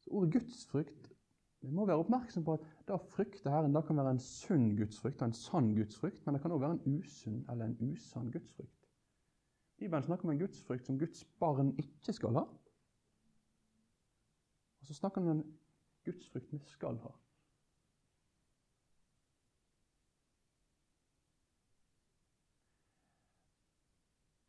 Så 0.00 0.10
Ordet 0.10 0.32
gudsfrykt 0.32 1.12
vi 1.60 1.70
må 1.74 1.86
være 1.86 1.98
oppmerksom 1.98 2.44
på 2.46 2.54
at 2.54 2.66
det 2.86 2.94
å 2.94 3.06
frykte 3.10 3.50
Herren 3.50 3.74
det 3.74 3.82
kan 3.86 3.98
være 3.98 4.14
en 4.14 4.22
sunn 4.22 4.68
gudsfrykt 4.78 5.22
og 5.22 5.30
en 5.30 5.36
sann 5.36 5.72
gudsfrykt, 5.74 6.20
men 6.24 6.36
det 6.36 6.42
kan 6.42 6.54
også 6.54 6.64
være 6.66 6.76
en 6.78 6.98
usunn 7.00 7.40
eller 7.50 7.66
en 7.66 7.92
usann 7.92 8.30
gudsfrykt. 8.30 8.90
Bibelen 9.78 10.06
snakker 10.06 10.24
om 10.28 10.34
en 10.34 10.42
gudsfrykt 10.42 10.86
som 10.86 10.98
Guds 10.98 11.24
barn 11.38 11.74
ikke 11.78 12.14
skal 12.14 12.38
ha. 12.38 12.44
Og 14.80 14.86
så 14.86 14.94
snakker 14.94 15.20
han 15.20 15.30
om 15.30 15.38
en 15.38 15.58
gudsfrykt 16.06 16.52
vi 16.52 16.58
skal 16.66 16.98
ha. 17.02 17.14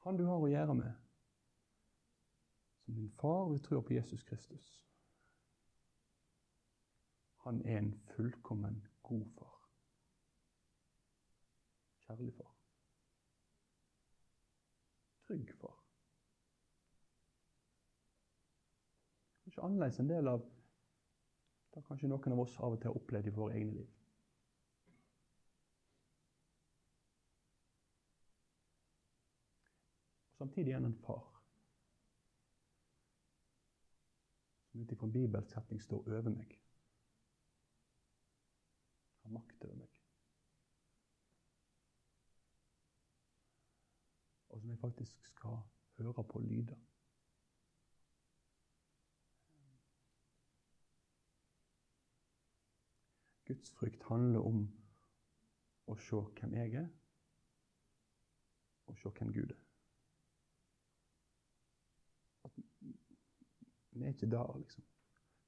Han 0.06 0.18
du 0.18 0.26
har 0.26 0.42
å 0.42 0.50
gjøre 0.50 0.78
med, 0.78 0.94
som 2.86 2.96
din 2.98 3.10
far 3.20 3.50
vil 3.50 3.60
tro 3.66 3.82
på 3.86 3.94
Jesus 3.94 4.24
Kristus. 4.26 4.89
Han 7.44 7.62
er 7.66 7.78
en 7.78 7.94
fullkommen 8.16 8.88
god 9.04 9.26
far. 9.38 9.58
Kjærlig 12.06 12.34
far. 12.34 12.56
Trygg 15.28 15.54
far. 15.62 15.78
Kanskje 19.44 19.64
annerledes 19.64 20.00
en 20.00 20.10
del 20.10 20.28
av 20.28 20.44
det 21.74 21.86
kanskje 21.88 22.10
noen 22.10 22.34
av 22.36 22.44
oss 22.44 22.58
av 22.60 22.76
og 22.76 22.82
til 22.82 22.92
har 22.92 23.00
opplevd 23.00 23.30
i 23.30 23.34
våre 23.34 23.56
egne 23.58 23.74
liv. 23.78 23.90
Samtidig 30.38 30.72
er 30.72 30.82
han 30.82 30.92
en 30.92 31.02
far 31.04 31.26
som 34.72 34.82
ut 34.82 34.92
ifra 34.92 35.08
en 35.08 35.14
bibelsetning 35.14 35.82
står 35.82 36.06
over 36.08 36.30
meg 36.32 36.59
har 39.30 39.38
makt 39.38 39.66
over 39.66 39.76
meg. 39.76 39.96
Og 44.50 44.62
som 44.62 44.70
jeg 44.70 44.80
faktisk 44.82 45.28
skal 45.30 45.60
høre 45.98 46.24
på 46.24 46.40
lyder. 46.40 46.80
Guds 53.50 53.72
frykt 53.72 54.04
handler 54.06 54.46
om 54.46 54.60
å 55.90 55.96
se 56.06 56.20
hvem 56.38 56.54
jeg 56.54 56.76
er, 56.84 56.90
og 58.86 58.98
se 59.02 59.10
hvem 59.10 59.32
Gud 59.34 59.56
er. 59.56 59.64
At 62.46 62.60
vi 63.92 64.06
er 64.06 64.14
ikke 64.14 64.30
der, 64.30 64.54
liksom. 64.58 64.86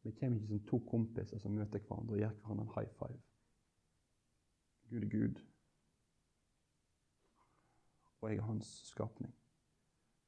Vi 0.02 0.12
kommer 0.18 0.40
ikke 0.40 0.48
som 0.50 0.64
to 0.66 0.80
kompiser 0.90 1.38
som 1.38 1.54
møter 1.54 1.80
hverandre 1.86 2.18
og 2.18 2.24
gir 2.24 2.34
hverandre 2.42 2.66
en 2.66 2.74
high 2.74 2.90
five. 2.98 3.22
Gud 4.92 5.04
er 5.04 5.10
Gud, 5.10 5.38
og 8.22 8.30
jeg 8.30 8.38
er 8.38 8.44
hans 8.44 8.68
skapning. 8.90 9.32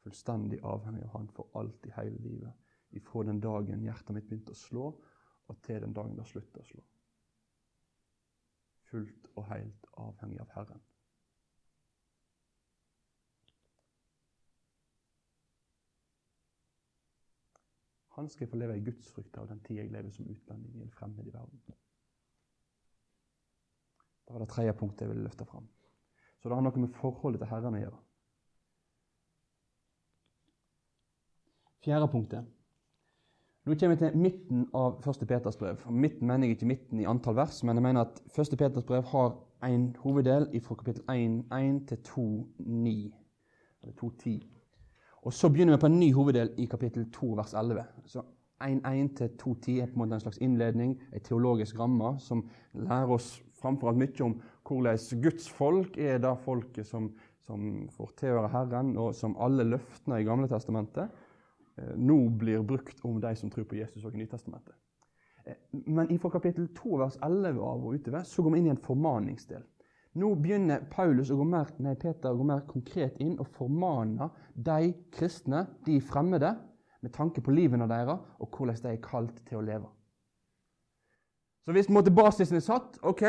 Fullstendig 0.04 0.62
avhengig 0.64 1.04
av 1.04 1.18
han 1.18 1.28
for 1.36 1.52
alt 1.60 1.86
i 1.86 1.92
hele 1.98 2.22
livet. 2.24 2.72
Ifra 2.96 3.26
den 3.28 3.42
dagen 3.44 3.84
hjertet 3.84 4.16
mitt 4.16 4.30
begynte 4.30 4.56
å 4.56 4.62
slå, 4.62 4.86
og 5.52 5.62
til 5.68 5.84
den 5.84 5.94
dagen 5.94 6.16
det 6.16 6.30
slutta 6.32 6.64
å 6.64 6.70
slå. 6.70 6.86
Fullt 8.88 9.30
og 9.36 9.48
helt 9.52 9.92
avhengig 10.00 10.40
av 10.46 10.56
Herren. 10.56 10.84
Han 18.16 18.30
skal 18.30 18.48
få 18.48 18.64
leve 18.64 18.78
i 18.78 18.86
gudsfrykt 18.86 19.38
av 19.42 19.52
den 19.52 19.60
tid 19.66 19.82
jeg 19.82 19.92
lever 19.92 20.14
som 20.14 20.30
utlending 20.30 20.78
i 20.78 20.86
en 20.86 21.00
fremmed 21.02 21.28
i 21.28 21.34
verden. 21.34 21.64
Det 24.28 24.34
var 24.34 24.40
det 24.40 24.50
tredje 24.50 24.74
punktet 24.74 25.06
jeg 25.06 25.10
ville 25.10 25.28
løfte 25.28 25.46
fram. 25.46 25.68
Så 26.42 26.50
det 26.50 26.58
har 26.58 26.64
noe 26.66 26.80
med 26.80 26.96
forholdet 26.98 27.44
til 27.44 27.52
Herren 27.52 27.78
å 27.78 27.82
gjøre. 27.84 28.02
Fjerde 31.84 32.08
punktet. 32.12 32.52
Nå 33.64 33.76
kommer 33.80 33.96
vi 33.96 34.00
til 34.02 34.18
midten 34.20 34.64
av 34.76 34.98
1. 35.08 35.22
Peters 35.28 35.58
brev. 35.60 35.84
Midten 35.88 36.28
mener 36.28 36.48
jeg 36.48 36.58
ikke 36.58 36.68
midten 36.68 37.00
i 37.00 37.08
antall 37.08 37.38
vers, 37.38 37.62
men 37.64 37.80
jeg 37.80 37.84
mener 37.86 38.08
at 38.08 38.20
1. 38.28 38.58
Peters 38.60 38.84
brev 38.88 39.04
har 39.12 39.38
en 39.64 39.86
hoveddel 40.04 40.50
fra 40.66 40.76
kapittel 40.76 41.04
1, 41.08 41.86
til 41.88 42.02
2.9. 42.10 42.96
Eller 43.84 43.96
2.10. 44.02 44.42
Og 45.24 45.34
så 45.34 45.50
begynner 45.50 45.78
vi 45.78 45.80
på 45.80 45.92
en 45.92 46.00
ny 46.00 46.14
hoveddel 46.14 46.52
i 46.60 46.66
kapittel 46.66 47.08
2, 47.12 47.32
vers 47.40 47.54
11. 47.54 47.86
Så 48.06 48.24
1.1 48.64 49.16
til 49.16 49.32
2.10 49.40 49.72
er 49.72 49.86
på 49.86 49.94
en 49.94 50.04
måte 50.04 50.20
en 50.20 50.26
slags 50.26 50.38
innledning, 50.44 51.02
en 51.14 51.24
teologisk 51.24 51.80
ramme, 51.80 52.20
som 52.20 52.50
lærer 52.74 53.16
oss 53.16 53.44
framfor 53.64 53.92
alt 53.92 54.04
mye 54.04 54.26
om 54.28 54.38
hvordan 54.68 55.24
Guds 55.24 55.50
folk 55.50 55.98
er 55.98 56.20
det 56.24 56.38
folket 56.44 56.88
som, 56.88 57.10
som 57.48 57.88
får 57.96 58.16
tilhøre 58.20 58.52
Herren, 58.54 58.94
og 59.00 59.16
som 59.18 59.40
alle 59.42 59.66
løftene 59.74 60.22
i 60.22 60.28
Gamle 60.28 60.52
testamentet 60.52 61.12
Eh, 61.76 61.96
nå 61.96 62.30
blir 62.30 62.62
brukt 62.62 63.06
om 63.06 63.22
de 63.22 63.36
som 63.36 63.50
tror 63.50 63.66
på 63.66 63.76
Jesus 63.80 64.06
og 64.06 64.14
i 64.14 64.22
Nytestamentet. 64.22 64.76
Eh, 65.46 65.58
men 65.72 66.12
fra 66.20 66.30
kapittel 66.36 66.70
2 66.76 66.98
vers 67.02 67.18
11 67.22 67.62
av 67.62 67.86
og 67.86 67.96
utover 67.98 68.28
så 68.30 68.44
går 68.44 68.54
vi 68.54 68.62
inn 68.62 68.68
i 68.70 68.74
en 68.76 68.84
formaningsdel. 68.84 69.64
Nå 70.22 70.36
begynner 70.38 70.86
Paulus 70.92 71.32
å 71.34 71.40
gå 71.40 71.48
mer, 71.50 71.72
nei, 71.82 71.96
Peter 71.98 72.30
å 72.30 72.38
gå 72.38 72.46
mer 72.46 72.62
konkret 72.70 73.18
inn 73.24 73.34
og 73.42 73.50
formane 73.56 74.30
de 74.54 74.94
kristne, 75.16 75.66
de 75.88 75.98
fremmede, 76.06 76.54
med 77.02 77.12
tanke 77.12 77.42
på 77.44 77.52
livene 77.52 77.88
deres 77.90 78.22
og 78.40 78.54
hvordan 78.54 78.78
de 78.80 78.92
er 78.94 79.02
kalt 79.04 79.42
til 79.50 79.60
å 79.60 79.66
leve. 79.66 79.90
Så 81.66 81.74
hvis 81.76 81.90
basisen 81.90 82.60
er 82.60 82.64
satt 82.64 83.00
ok, 83.02 83.24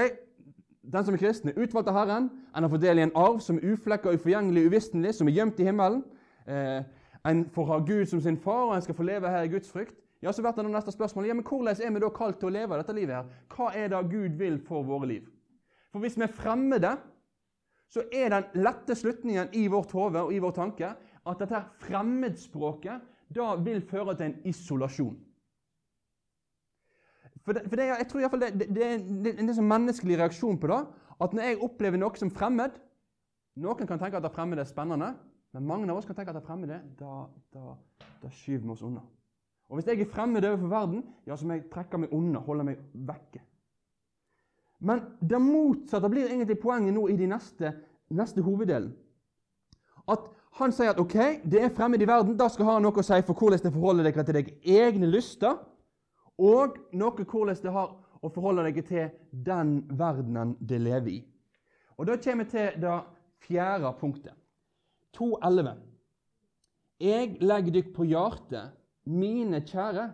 Den 0.92 1.04
som 1.04 1.14
er 1.14 1.18
kristen, 1.18 1.50
er 1.50 1.62
utvalgt 1.62 1.88
av 1.88 1.96
Herren. 1.96 2.30
enn 2.54 2.66
har 2.66 2.70
fått 2.70 2.82
del 2.84 2.98
i 2.98 3.06
en 3.06 3.14
arv 3.16 3.38
som 3.40 3.58
er 3.58 3.72
uflekka, 3.72 4.12
uforgjengelig, 4.12 4.66
uvisnelig, 4.68 5.14
som 5.14 5.28
er 5.28 5.36
gjemt 5.38 5.60
i 5.60 5.68
himmelen. 5.68 6.02
Eh, 6.46 6.82
en 7.24 7.44
får 7.50 7.66
ha 7.66 7.78
Gud 7.78 8.06
som 8.06 8.20
sin 8.20 8.36
far, 8.36 8.66
og 8.68 8.74
en 8.76 8.82
skal 8.82 8.94
få 8.94 9.06
leve 9.06 9.30
her 9.32 9.46
i 9.46 9.48
Guds 9.48 9.70
frykt. 9.72 9.96
Ja, 10.22 10.32
så 10.32 10.42
blir 10.42 10.52
det 10.56 10.70
neste 10.72 10.92
spørsmål. 10.92 11.26
Ja, 11.26 11.34
men 11.34 11.44
Hvordan 11.44 11.76
er 11.82 11.90
vi 11.92 12.00
da 12.00 12.08
kalt 12.08 12.38
til 12.40 12.48
å 12.48 12.52
leve 12.52 12.76
dette 12.76 12.92
livet? 12.92 13.14
her? 13.14 13.24
Hva 13.48 13.72
er 13.76 13.88
det 13.88 14.10
Gud 14.10 14.38
vil 14.38 14.58
for 14.58 14.82
våre 14.82 15.08
liv? 15.08 15.26
For 15.92 16.00
hvis 16.00 16.16
vi 16.16 16.22
er 16.22 16.32
fremmede, 16.32 16.96
så 17.88 18.02
er 18.12 18.28
den 18.32 18.44
lette 18.54 18.94
slutningen 18.94 19.52
i 19.52 19.66
vårt 19.68 19.92
hode 19.92 20.22
og 20.22 20.32
i 20.32 20.40
vår 20.42 20.54
tanke 20.56 20.94
at 21.24 21.38
dette 21.38 21.60
fremmedspråket 21.84 23.04
da 23.34 23.54
vil 23.56 23.82
føre 23.88 24.16
til 24.16 24.26
en 24.26 24.40
isolasjon. 24.48 25.16
For, 27.44 27.56
det, 27.56 27.66
for 27.68 27.76
det, 27.76 27.86
jeg 27.90 28.08
tror 28.08 28.20
i 28.20 28.28
fall 28.32 28.44
det, 28.44 28.68
det, 28.72 28.84
er 28.88 29.40
en 29.42 29.52
sånn 29.52 29.68
menneskelig 29.68 30.16
reaksjon 30.22 30.58
på 30.60 30.70
det. 30.70 30.80
At 31.22 31.34
når 31.36 31.50
jeg 31.50 31.62
opplever 31.62 32.00
noe 32.00 32.20
som 32.20 32.32
fremmed 32.32 32.80
Noen 33.54 33.86
kan 33.86 34.00
tenke 34.00 34.18
at 34.18 34.24
det 34.24 34.32
fremmede 34.34 34.64
er 34.64 34.66
spennende. 34.66 35.12
Men 35.54 35.66
mange 35.68 35.86
av 35.86 36.00
oss 36.00 36.06
kan 36.08 36.16
tenke 36.18 36.32
at 36.32 36.40
det 36.40 36.46
fremmede, 36.46 36.80
da, 36.98 37.20
da, 37.54 37.76
da 38.18 38.30
skyver 38.34 38.64
vi 38.64 38.72
oss 38.74 38.82
unna. 38.82 39.04
Og 39.70 39.78
Hvis 39.78 39.86
jeg 39.86 40.00
er 40.02 40.10
fremmed 40.10 40.44
overfor 40.44 40.72
verden, 40.72 41.04
ja, 41.26 41.36
så 41.36 41.46
må 41.46 41.54
jeg 41.54 41.68
trekke 41.70 42.00
meg 42.02 42.12
unna, 42.14 42.42
holde 42.42 42.66
meg 42.66 42.80
vekke. 43.06 43.42
Men 44.84 45.04
det 45.22 45.40
motsatte 45.40 46.10
blir 46.10 46.26
egentlig 46.26 46.58
poenget 46.60 46.96
nå 46.96 47.06
i 47.08 47.16
de 47.16 47.28
neste, 47.30 47.70
neste 48.10 48.42
hoveddelen. 48.44 48.90
At 50.10 50.26
han 50.58 50.74
sier 50.74 50.92
at 50.92 51.00
ok, 51.00 51.16
det 51.46 51.62
er 51.62 51.72
fremmed 51.74 52.02
i 52.02 52.08
verden, 52.10 52.36
da 52.38 52.50
skal 52.52 52.68
ha 52.68 52.74
noe 52.82 53.00
å 53.00 53.06
si 53.06 53.22
for 53.24 53.38
hvordan 53.38 53.62
det 53.62 53.72
forholder 53.72 54.10
deg 54.10 54.18
til 54.18 54.36
deg 54.36 54.50
egne 54.74 55.08
lyster, 55.10 55.56
og 56.38 56.78
noe 56.92 57.24
hvordan 57.24 57.60
det 57.62 57.72
har 57.74 57.92
å 58.24 58.30
forholde 58.32 58.64
deg 58.66 58.80
til 58.88 59.10
den 59.46 59.76
verdenen 59.98 60.54
det 60.60 60.80
lever 60.80 61.12
i. 61.12 61.20
Og 61.98 62.06
Da 62.06 62.16
kommer 62.16 62.44
vi 62.44 62.50
til 62.50 62.80
det 62.80 62.94
fjerde 63.44 63.92
punktet. 64.00 64.34
2,11. 65.14 65.76
Jeg 67.00 67.36
legger 67.42 67.74
dykk 67.74 67.92
på 67.94 68.06
hjertet, 68.08 68.72
mine 69.04 69.60
kjære, 69.60 70.08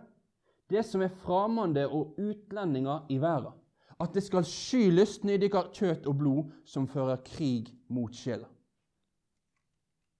det 0.69 0.83
som 0.85 1.01
er 1.01 1.13
framande 1.23 1.87
og 1.87 2.19
utlendinger 2.19 3.07
i 3.09 3.17
verden, 3.21 3.55
at 4.01 4.13
det 4.13 4.23
skal 4.23 4.45
sky 4.47 4.89
lysten 4.91 5.29
i 5.29 5.39
dykkar 5.39 5.71
kjøtt 5.73 6.07
og 6.09 6.17
blod 6.17 6.51
som 6.65 6.87
fører 6.89 7.21
krig 7.25 7.71
mot 7.89 8.13
sjela. 8.15 8.47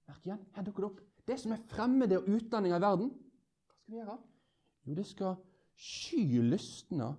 Merk 0.08 0.26
igjen, 0.26 0.42
her 0.56 0.66
dukker 0.66 0.84
det 0.84 0.90
opp. 0.90 1.00
Det 1.28 1.38
som 1.40 1.54
er 1.56 1.64
fremmede 1.72 2.20
og 2.20 2.30
utlendinger 2.30 2.78
i 2.78 2.84
verden, 2.84 3.12
hva 3.12 3.78
skal 3.78 3.94
vi 3.94 4.02
gjøre? 4.02 4.18
Jo, 4.86 4.96
det 4.98 5.08
skal 5.08 5.36
sky 5.76 6.42
lystna 6.42 7.14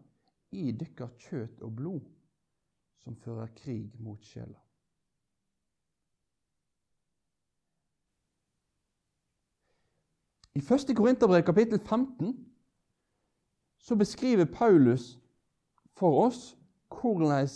i 0.53 0.71
dykkar 0.73 1.15
kjøt 1.19 1.63
og 1.63 1.77
blod 1.77 2.11
som 3.03 3.17
fører 3.17 3.51
krig 3.57 3.91
mot 4.01 4.23
sjela. 4.25 4.59
I 10.55 10.61
1. 10.61 10.93
Korinterbrev 10.97 11.43
kapittel 11.43 11.81
15 11.81 12.35
så 13.79 13.97
beskriver 13.97 14.45
Paulus 14.45 15.19
for 15.97 16.27
oss 16.27 16.59
hvordan 16.93 17.49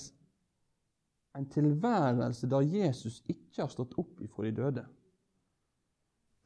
en 1.36 1.48
tilværelse 1.50 2.48
der 2.50 2.60
Jesus 2.60 3.22
ikke 3.28 3.62
har 3.62 3.68
stått 3.68 3.94
opp 4.00 4.20
ifra 4.24 4.46
de 4.46 4.54
døde, 4.56 4.86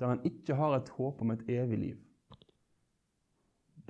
der 0.00 0.06
han 0.06 0.24
ikke 0.26 0.54
har 0.58 0.76
et 0.76 0.88
håp 0.88 1.20
om 1.22 1.30
et 1.30 1.44
evig 1.48 1.78
liv, 1.78 1.98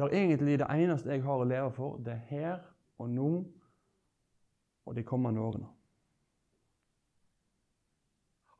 der 0.00 0.14
egentlig 0.16 0.58
det 0.58 0.66
eneste 0.70 1.12
jeg 1.12 1.24
har 1.24 1.42
å 1.42 1.44
leve 1.44 1.72
for, 1.76 1.98
det 2.00 2.14
er 2.14 2.26
her 2.30 2.62
og 2.98 3.10
nå 3.12 3.30
og 4.88 4.96
de 4.96 5.04
kommende 5.04 5.42
årene. 5.44 5.68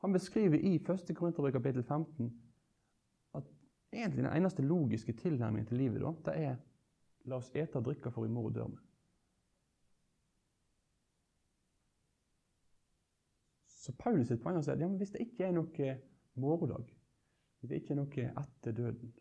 Han 0.01 0.13
beskriver 0.13 0.57
i 0.57 0.75
1. 0.77 1.15
Korinterbrev 1.15 1.51
kapittel 1.57 1.83
15 1.83 2.29
at 3.37 3.49
Egentlig 3.93 4.23
den 4.23 4.33
eneste 4.37 4.63
logiske 4.63 5.13
tilnærmingen 5.13 5.67
til 5.67 5.77
livet 5.77 6.01
da, 6.01 6.13
det 6.25 6.43
er 6.43 6.55
la 7.27 7.41
oss 7.41 7.49
ete 7.51 7.75
og 7.75 7.85
drikke, 7.85 8.11
for 8.11 8.25
i 8.25 8.31
morgen 8.31 8.53
dør 8.55 8.69
vi. 8.71 8.77
Så 13.67 13.91
Paulus 13.99 14.29
sitt 14.29 14.39
poeng 14.41 14.57
er 14.61 14.71
at 14.71 14.79
ja, 14.79 14.87
hvis 14.87 15.11
det 15.11 15.25
ikke 15.25 15.49
er 15.49 15.57
noe 15.57 15.89
morgendag, 16.39 16.87
hvis 17.59 17.73
det 17.73 17.81
ikke 17.81 17.97
er 17.97 17.99
noe 17.99 18.29
etter 18.45 18.77
døden, 18.77 19.11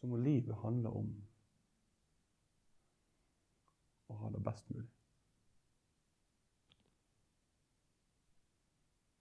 så 0.00 0.08
må 0.10 0.18
livet 0.20 0.58
handle 0.62 0.92
om 1.00 1.08
å 4.06 4.18
ha 4.20 4.30
det 4.30 4.42
best 4.44 4.68
mulig. 4.70 4.88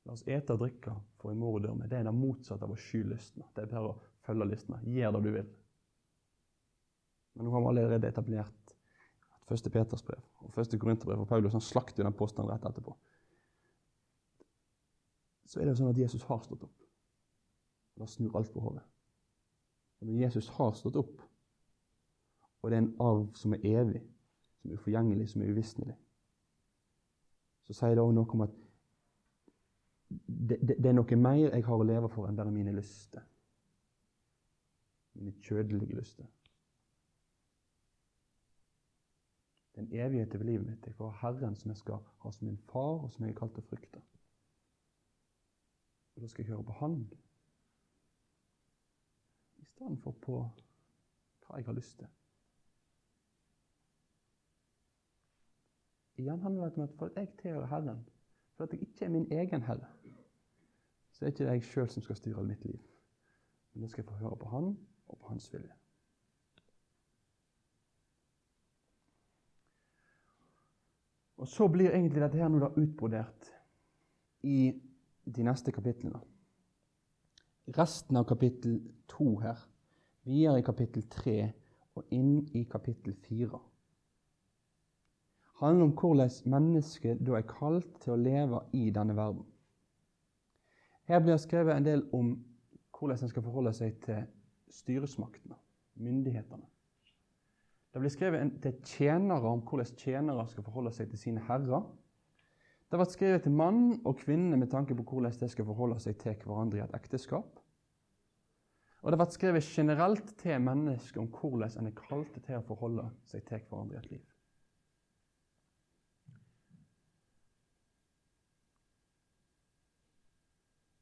La 0.05 0.13
oss 0.13 0.25
ete 0.29 0.53
og 0.53 0.61
drikke, 0.61 0.93
for 1.17 1.33
i 1.33 1.37
morgen 1.39 1.65
dør 1.65 1.77
vi. 1.79 1.87
Det 1.89 1.97
er 1.97 2.05
det 2.05 2.13
motsatte 2.13 2.67
av 2.67 2.75
å 2.75 2.77
sky 2.77 3.01
lystne. 3.09 3.47
Det 3.55 3.63
er 3.63 3.71
bare 3.71 3.89
å 3.89 3.95
følge 4.27 4.45
lystne. 4.51 4.77
Gjør 4.85 5.15
det 5.15 5.21
du 5.25 5.31
vil. 5.33 5.47
Men 7.35 7.47
nå 7.47 7.55
har 7.55 7.63
vi 7.63 7.71
allerede 7.71 8.11
etablert 8.11 8.75
at 9.33 9.49
første 9.49 9.71
Peters 9.73 10.05
brev 10.05 10.21
og 10.45 10.53
første 10.53 10.77
Korinterbrev 10.79 11.23
og 11.25 11.27
Paulus 11.27 11.57
han 11.57 11.63
slakter 11.63 12.03
jo 12.03 12.07
den 12.07 12.17
påstanden 12.17 12.53
rett 12.53 12.67
etterpå. 12.69 12.93
Så 15.45 15.59
er 15.59 15.65
det 15.65 15.73
jo 15.73 15.81
sånn 15.81 15.91
at 15.91 15.99
Jesus 15.99 16.23
har 16.29 16.41
stått 16.45 16.63
opp. 16.67 16.85
Da 17.97 18.07
snur 18.09 18.37
alt 18.37 18.53
på 18.53 18.61
hodet. 18.61 18.85
Når 20.05 20.19
Jesus 20.21 20.47
har 20.57 20.73
stått 20.77 20.99
opp, 21.01 21.21
og 22.61 22.71
det 22.71 22.77
er 22.77 22.83
en 22.83 22.95
arv 23.01 23.25
som 23.37 23.53
er 23.53 23.65
evig, 23.65 24.01
som 24.61 24.69
er 24.69 24.77
uforgjengelig, 24.77 25.29
som 25.29 25.41
er 25.41 25.53
uvisnelig, 25.53 25.95
så 27.65 27.73
sier 27.73 27.97
det 27.97 28.03
òg 28.03 28.13
noe 28.13 28.37
om 28.37 28.45
at 28.45 28.55
det, 30.15 30.59
det, 30.61 30.75
det, 30.77 30.89
er 30.89 30.93
noe 30.93 31.17
mer 31.17 31.39
jeg 31.47 31.65
har 31.65 31.81
å 31.81 31.87
leve 31.87 32.09
for 32.13 32.29
enn 32.29 32.37
bare 32.37 32.53
mine 32.53 32.73
lyster. 32.75 33.25
Mine 35.17 35.33
kjødelige 35.41 35.97
lyster. 35.97 36.29
Det 39.73 39.81
er 39.81 39.87
en 39.87 40.05
evighet 40.05 40.35
over 40.37 40.47
livet 40.47 40.67
mitt. 40.69 40.85
Jeg 40.85 40.95
får 40.95 41.17
Herren 41.23 41.57
som 41.57 41.73
jeg 41.73 41.81
skal 41.81 42.03
ha 42.21 42.31
som 42.31 42.47
min 42.47 42.61
far, 42.69 43.01
og 43.03 43.09
som 43.11 43.25
jeg 43.25 43.33
er 43.33 43.39
kalt 43.39 43.57
å 43.59 43.65
frykte. 43.65 44.03
Og 46.15 46.23
da 46.23 46.29
skal 46.31 46.45
jeg 46.45 46.53
høre 46.53 46.67
på 46.69 46.77
Han 46.79 46.99
i 49.75 49.77
stedet 49.77 49.99
for 50.03 50.11
på 50.11 50.35
hva 51.45 51.57
jeg 51.59 51.65
har 51.67 51.75
lyst 51.75 51.97
til. 51.99 52.07
Igjen 56.15 56.39
handler 56.39 56.69
det 56.69 56.77
om 56.77 56.83
at 56.83 56.93
for 56.95 57.05
at 57.05 57.17
jeg 57.19 57.33
tilhører 57.41 57.67
Herren, 57.67 58.05
for 58.55 58.63
at 58.63 58.73
jeg 58.73 58.81
ikke 58.81 59.05
er 59.05 59.09
min 59.09 59.31
egen 59.31 59.61
herre, 59.61 59.87
så 61.11 61.25
er 61.25 61.29
det 61.29 61.39
ikke 61.39 61.51
jeg 61.51 61.63
sjøl 61.63 61.89
som 61.89 62.03
skal 62.03 62.15
styre 62.15 62.43
mitt 62.43 62.63
liv. 62.65 62.79
Men 63.73 63.83
da 63.83 63.87
skal 63.87 64.03
jeg 64.03 64.09
få 64.09 64.15
høre 64.15 64.37
på 64.39 64.49
Han 64.49 64.77
og 65.07 65.17
på 65.17 65.27
Hans 65.27 65.53
vilje. 65.53 65.73
Og 71.37 71.47
så 71.47 71.67
blir 71.67 71.91
egentlig 71.91 72.21
dette 72.21 72.39
her 72.39 72.47
nå 72.47 72.59
da 72.63 72.71
utbrodert 72.79 73.51
i 74.43 74.71
de 75.35 75.43
neste 75.43 75.71
kapitlene. 75.71 76.21
Resten 77.73 78.17
av 78.17 78.27
kapittel 78.29 78.77
to 79.09 79.39
her, 79.41 79.57
videre 80.23 80.59
i 80.61 80.65
kapittel 80.65 81.07
tre 81.09 81.37
og 81.97 82.11
inn 82.13 82.43
i 82.53 82.65
kapittel 82.69 83.15
fire, 83.25 83.59
handler 85.61 85.87
om 85.87 85.95
hvordan 85.97 86.51
mennesket 86.51 87.21
da 87.25 87.39
er 87.39 87.47
kalt 87.49 87.89
til 88.03 88.13
å 88.13 88.19
leve 88.19 88.61
i 88.75 88.89
denne 88.93 89.15
verden. 89.17 89.45
Her 91.09 91.21
blir 91.21 91.35
det 91.35 91.45
skrevet 91.45 91.77
en 91.77 91.85
del 91.85 92.05
om 92.13 92.35
hvordan 92.95 93.21
en 93.21 93.31
skal 93.31 93.45
forholde 93.45 93.73
seg 93.77 93.97
til 94.03 94.23
styresmaktene, 94.73 95.57
myndighetene. 96.01 96.65
Det 97.93 98.01
blir 98.03 98.11
skrevet 98.11 98.57
til 98.61 98.79
tjenere 98.83 99.47
om 99.47 99.61
hvordan 99.63 99.97
tjenere 99.97 100.43
skal 100.51 100.65
forholde 100.65 100.91
seg 100.91 101.09
til 101.11 101.21
sine 101.21 101.43
herrer. 101.47 101.85
Det 102.91 102.99
vært 103.01 103.15
skrevet 103.15 103.43
til 103.43 103.55
mann 103.55 103.79
og 104.05 104.19
kvinne 104.21 104.57
med 104.61 104.69
tanke 104.71 104.95
på 104.95 105.03
hvordan 105.09 105.33
de 105.39 105.49
skal 105.49 105.65
forholde 105.67 105.97
seg 106.03 106.19
til 106.21 106.37
hverandre 106.45 106.79
i 106.79 106.83
et 106.85 106.93
ekteskap. 106.97 107.57
Og 109.01 109.11
det 109.11 109.19
vært 109.21 109.35
skrevet 109.35 109.67
generelt 109.69 110.31
til 110.41 110.61
mennesker 110.61 111.21
om 111.21 111.27
hvordan 111.33 111.75
en 111.81 111.89
er 111.91 111.97
kalt 111.97 112.37
til 112.37 112.57
å 112.57 112.63
forholde 112.65 113.09
seg 113.29 113.43
til 113.45 113.65
hverandre 113.69 113.97
i 113.97 114.01
et 114.01 114.11
liv. 114.13 114.23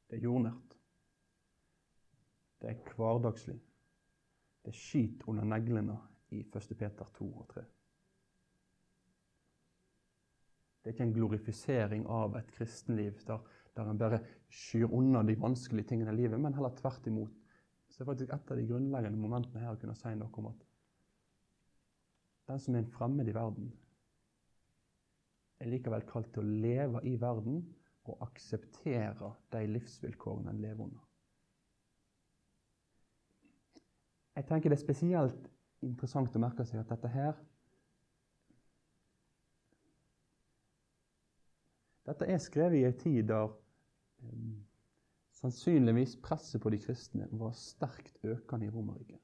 Det 0.09 0.19
er 0.19 0.25
jordnært. 0.27 0.75
Det 2.61 2.69
er 2.69 2.91
hverdagslig. 2.95 3.55
Det 4.63 4.71
er 4.71 4.77
skit 4.77 5.23
under 5.27 5.47
neglene 5.47 5.95
i 6.31 6.43
1. 6.43 6.75
Peter 6.79 7.07
2 7.17 7.31
og 7.31 7.47
3. 7.55 7.63
Det 10.83 10.89
er 10.89 10.95
ikke 10.97 11.05
en 11.07 11.15
glorifisering 11.15 12.03
av 12.11 12.33
et 12.35 12.49
kristenliv 12.51 13.21
der, 13.27 13.39
der 13.77 13.87
en 13.89 13.99
bare 14.01 14.19
skyr 14.51 14.91
unna 14.91 15.21
de 15.23 15.37
vanskelige 15.39 15.87
tingene 15.93 16.11
i 16.11 16.17
livet, 16.17 16.39
men 16.39 16.53
heller 16.53 16.75
tvert 16.75 17.07
imot. 17.07 17.31
Så 17.87 18.01
det 18.01 18.03
er 18.03 18.09
faktisk 18.11 18.33
et 18.33 18.51
av 18.51 18.59
de 18.59 18.65
grunnleggende 18.67 19.21
momentene 19.21 19.63
her 19.63 19.77
å 19.77 19.79
kunne 19.79 19.95
si 19.95 20.11
noe 20.19 20.41
om 20.41 20.49
at 20.51 20.67
den 22.51 22.59
som 22.59 22.75
er 22.75 22.83
en 22.83 22.91
fremmed 22.91 23.29
i 23.31 23.35
verden, 23.35 23.69
er 25.63 25.71
likevel 25.71 26.03
kalt 26.09 26.27
til 26.35 26.43
å 26.43 26.57
leve 26.65 26.99
i 27.07 27.15
verden 27.21 27.61
og 28.11 28.25
akseptere 28.25 29.29
de 29.55 29.61
livsvilkårene 29.69 30.51
en 30.51 30.59
lever 30.59 30.83
under. 30.89 31.05
Jeg 34.35 34.49
tenker 34.49 34.73
det 34.73 34.79
er 34.79 34.83
spesielt 34.83 35.49
interessant 35.85 36.35
å 36.35 36.41
merke 36.41 36.65
seg 36.67 36.81
at 36.81 36.91
dette 36.91 37.11
her 37.13 37.37
Dette 42.03 42.27
er 42.27 42.39
skrevet 42.43 42.81
i 42.81 42.85
en 42.87 42.97
tid 42.99 43.27
der 43.29 43.47
um, 43.47 44.55
sannsynligvis 45.39 46.17
presset 46.23 46.61
på 46.61 46.71
de 46.73 46.79
kristne 46.83 47.27
var 47.31 47.55
sterkt 47.55 48.19
økende 48.23 48.67
i 48.67 48.73
Romerriket. 48.73 49.21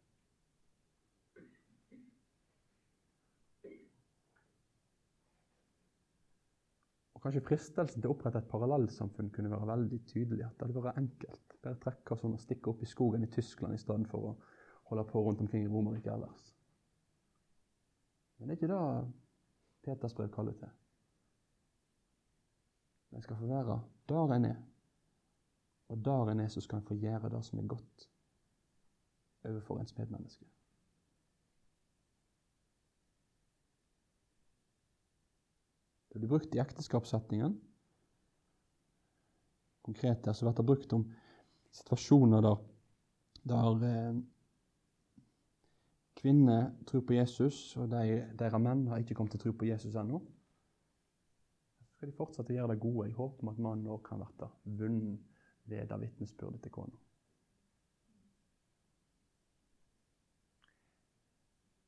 Og 7.20 7.24
Kanskje 7.26 7.44
fristelsen 7.44 8.00
til 8.00 8.08
å 8.08 8.14
opprette 8.16 8.40
et 8.40 8.48
parallellsamfunn 8.48 9.32
kunne 9.36 9.52
være 9.52 9.68
veldig 9.74 9.98
tydelig. 10.08 10.46
At 10.46 10.54
det 10.56 10.70
hadde 10.70 10.84
vært 10.86 11.02
enkelt. 11.02 11.56
Bare 11.60 11.80
trekke 11.84 12.16
sånn 12.16 12.38
og 12.38 12.40
stikke 12.40 12.72
opp 12.72 12.84
i 12.86 12.88
skogen 12.88 13.26
i 13.26 13.32
Tyskland 13.34 13.76
i 13.76 13.82
stedet 13.82 14.08
for 14.08 14.30
å 14.30 14.36
holde 14.88 15.04
på 15.10 15.26
rundt 15.26 15.44
omkring 15.44 15.66
i 15.66 15.72
Romerriket 15.72 16.14
ellers. 16.14 16.54
Men 18.38 18.48
det 18.48 18.56
er 18.56 18.62
ikke 18.62 18.72
det 18.72 18.86
Peters 19.84 20.16
brev 20.16 20.32
kaller 20.32 20.56
til. 20.62 20.72
En 23.12 23.22
skal 23.22 23.38
få 23.38 23.48
være 23.50 23.80
der 24.10 24.36
en 24.36 24.46
er. 24.46 24.56
Og 25.90 26.06
der 26.06 26.32
en 26.32 26.40
er, 26.40 26.48
så 26.48 26.62
skal 26.62 26.78
en 26.78 26.88
få 26.88 26.96
gjøre 26.96 27.30
det 27.30 27.46
som 27.46 27.60
er 27.60 27.68
godt 27.68 28.10
overfor 29.46 29.80
ens 29.80 29.98
medmenneske. 29.98 30.46
Det 36.10 36.20
blir 36.20 36.30
brukt 36.30 36.56
i 36.56 36.62
ekteskapssetningen. 36.62 37.60
Konkret 39.86 40.26
her 40.26 40.34
så 40.34 40.46
blir 40.46 40.58
det 40.58 40.66
brukt 40.66 40.94
om 40.94 41.06
situasjoner 41.72 42.42
der, 42.42 42.58
der 43.50 43.86
eh, 43.90 44.18
kvinner 46.20 46.72
tror 46.88 47.06
på 47.08 47.14
Jesus, 47.14 47.78
og 47.78 47.92
de, 47.92 48.26
deres 48.40 48.62
menn 48.62 48.88
har 48.90 49.02
ikke 49.02 49.16
kommet 49.16 49.32
til 49.38 49.40
å 49.40 49.44
tro 49.46 49.54
på 49.62 49.70
Jesus 49.70 49.96
ennå. 49.96 50.20
Skal 52.00 52.14
de 52.14 52.16
fortsette 52.16 52.54
å 52.54 52.56
gjøre 52.56 52.72
det 52.72 52.80
gode 52.80 53.10
i 53.10 53.12
håp 53.12 53.42
om 53.44 53.50
at 53.52 53.58
mannen 53.60 53.88
òg 53.92 54.06
kan 54.08 54.22
bli 54.24 54.76
vunnet 54.80 55.40
ved 55.68 55.90
det 55.92 55.98
vitnesbyrdet 56.00 56.62
til 56.64 56.72
kona. 56.72 57.00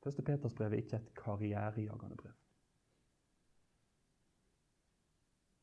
Første 0.04 0.26
Peters 0.28 0.56
brev 0.58 0.74
er 0.76 0.82
ikke 0.84 0.98
et 1.00 1.14
karrierejagende 1.16 2.18
brev. 2.20 2.34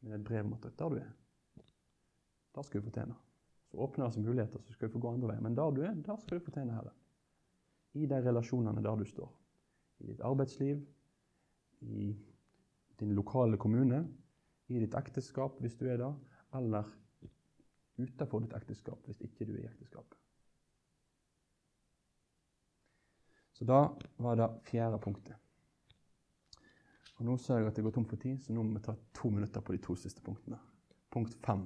Men 0.01 0.15
et 0.17 0.25
brev 0.25 0.47
om 0.47 0.55
at 0.57 0.65
der 0.81 0.95
du 0.95 0.97
er, 1.03 1.11
der 2.57 2.65
skal 2.65 2.81
du 2.81 2.87
fortjene. 2.87 3.17
Så 3.69 3.83
åpner 3.85 4.09
det 4.09 4.23
muligheter, 4.25 4.63
så 4.65 4.73
skal 4.73 4.89
du 4.89 4.95
få 4.95 5.03
gå 5.05 5.11
andre 5.13 5.29
veier. 5.29 5.43
Men 5.45 5.59
der 5.59 5.75
du 5.77 5.83
er, 5.83 5.93
der 6.07 6.23
skal 6.23 6.41
du 6.41 6.47
fortjene 6.47 6.73
Herren. 6.73 6.97
I 8.01 8.09
de 8.09 8.23
relasjonene 8.25 8.81
der 8.81 8.97
du 8.97 9.05
står. 9.13 9.29
I 10.01 10.09
ditt 10.09 10.25
arbeidsliv, 10.25 10.81
i 11.85 12.09
din 12.97 13.13
lokale 13.13 13.61
kommune, 13.61 14.01
i 14.69 14.81
ditt 14.83 14.95
ekteskap 14.99 15.59
hvis 15.63 15.77
du 15.81 15.87
er 15.89 16.01
det, 16.01 16.13
eller 16.59 16.89
utenfor 17.99 18.45
ditt 18.45 18.57
ekteskap 18.57 19.05
hvis 19.09 19.21
ikke 19.25 19.49
du 19.49 19.55
er 19.57 19.65
i 19.65 19.69
ekteskap. 19.71 20.15
Så 23.59 23.67
da 23.67 23.89
var 24.23 24.39
det 24.39 24.49
fjerde 24.69 25.01
punktet. 25.03 25.35
Og 27.19 27.25
Nå 27.27 27.35
ser 27.43 27.59
jeg 27.59 27.67
at 27.73 27.79
jeg 27.79 27.83
går 27.83 27.97
tom 27.97 28.07
for 28.07 28.21
tid, 28.23 28.39
så 28.39 28.55
nå 28.55 28.63
må 28.63 28.77
vi 28.79 28.85
ta 28.87 28.95
to 29.19 29.31
minutter 29.35 29.61
på 29.61 29.75
de 29.75 29.81
to 29.83 29.97
siste 29.99 30.23
punktene. 30.23 30.61
Punkt 31.11 31.35
fem. 31.43 31.65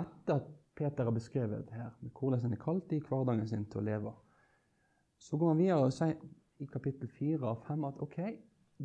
Etter 0.00 0.40
at 0.40 0.50
Peter 0.74 1.06
har 1.06 1.14
beskrevet 1.14 1.70
her 1.70 1.94
med 2.00 2.10
hvordan 2.10 2.42
han 2.42 2.56
er 2.56 2.62
kalt 2.64 2.92
i 2.96 2.98
hverdagen 3.04 3.46
sin 3.46 3.68
til 3.70 3.82
å 3.82 3.86
leve, 3.86 4.12
så 5.20 5.38
går 5.38 5.52
han 5.52 5.60
videre 5.60 5.86
og 5.86 5.94
sier 5.94 6.16
i 6.60 6.66
kapittel 6.68 7.08
4 7.08 7.40
og 7.48 7.64
5 7.66 7.84
at 7.88 8.00
ok, 8.04 8.18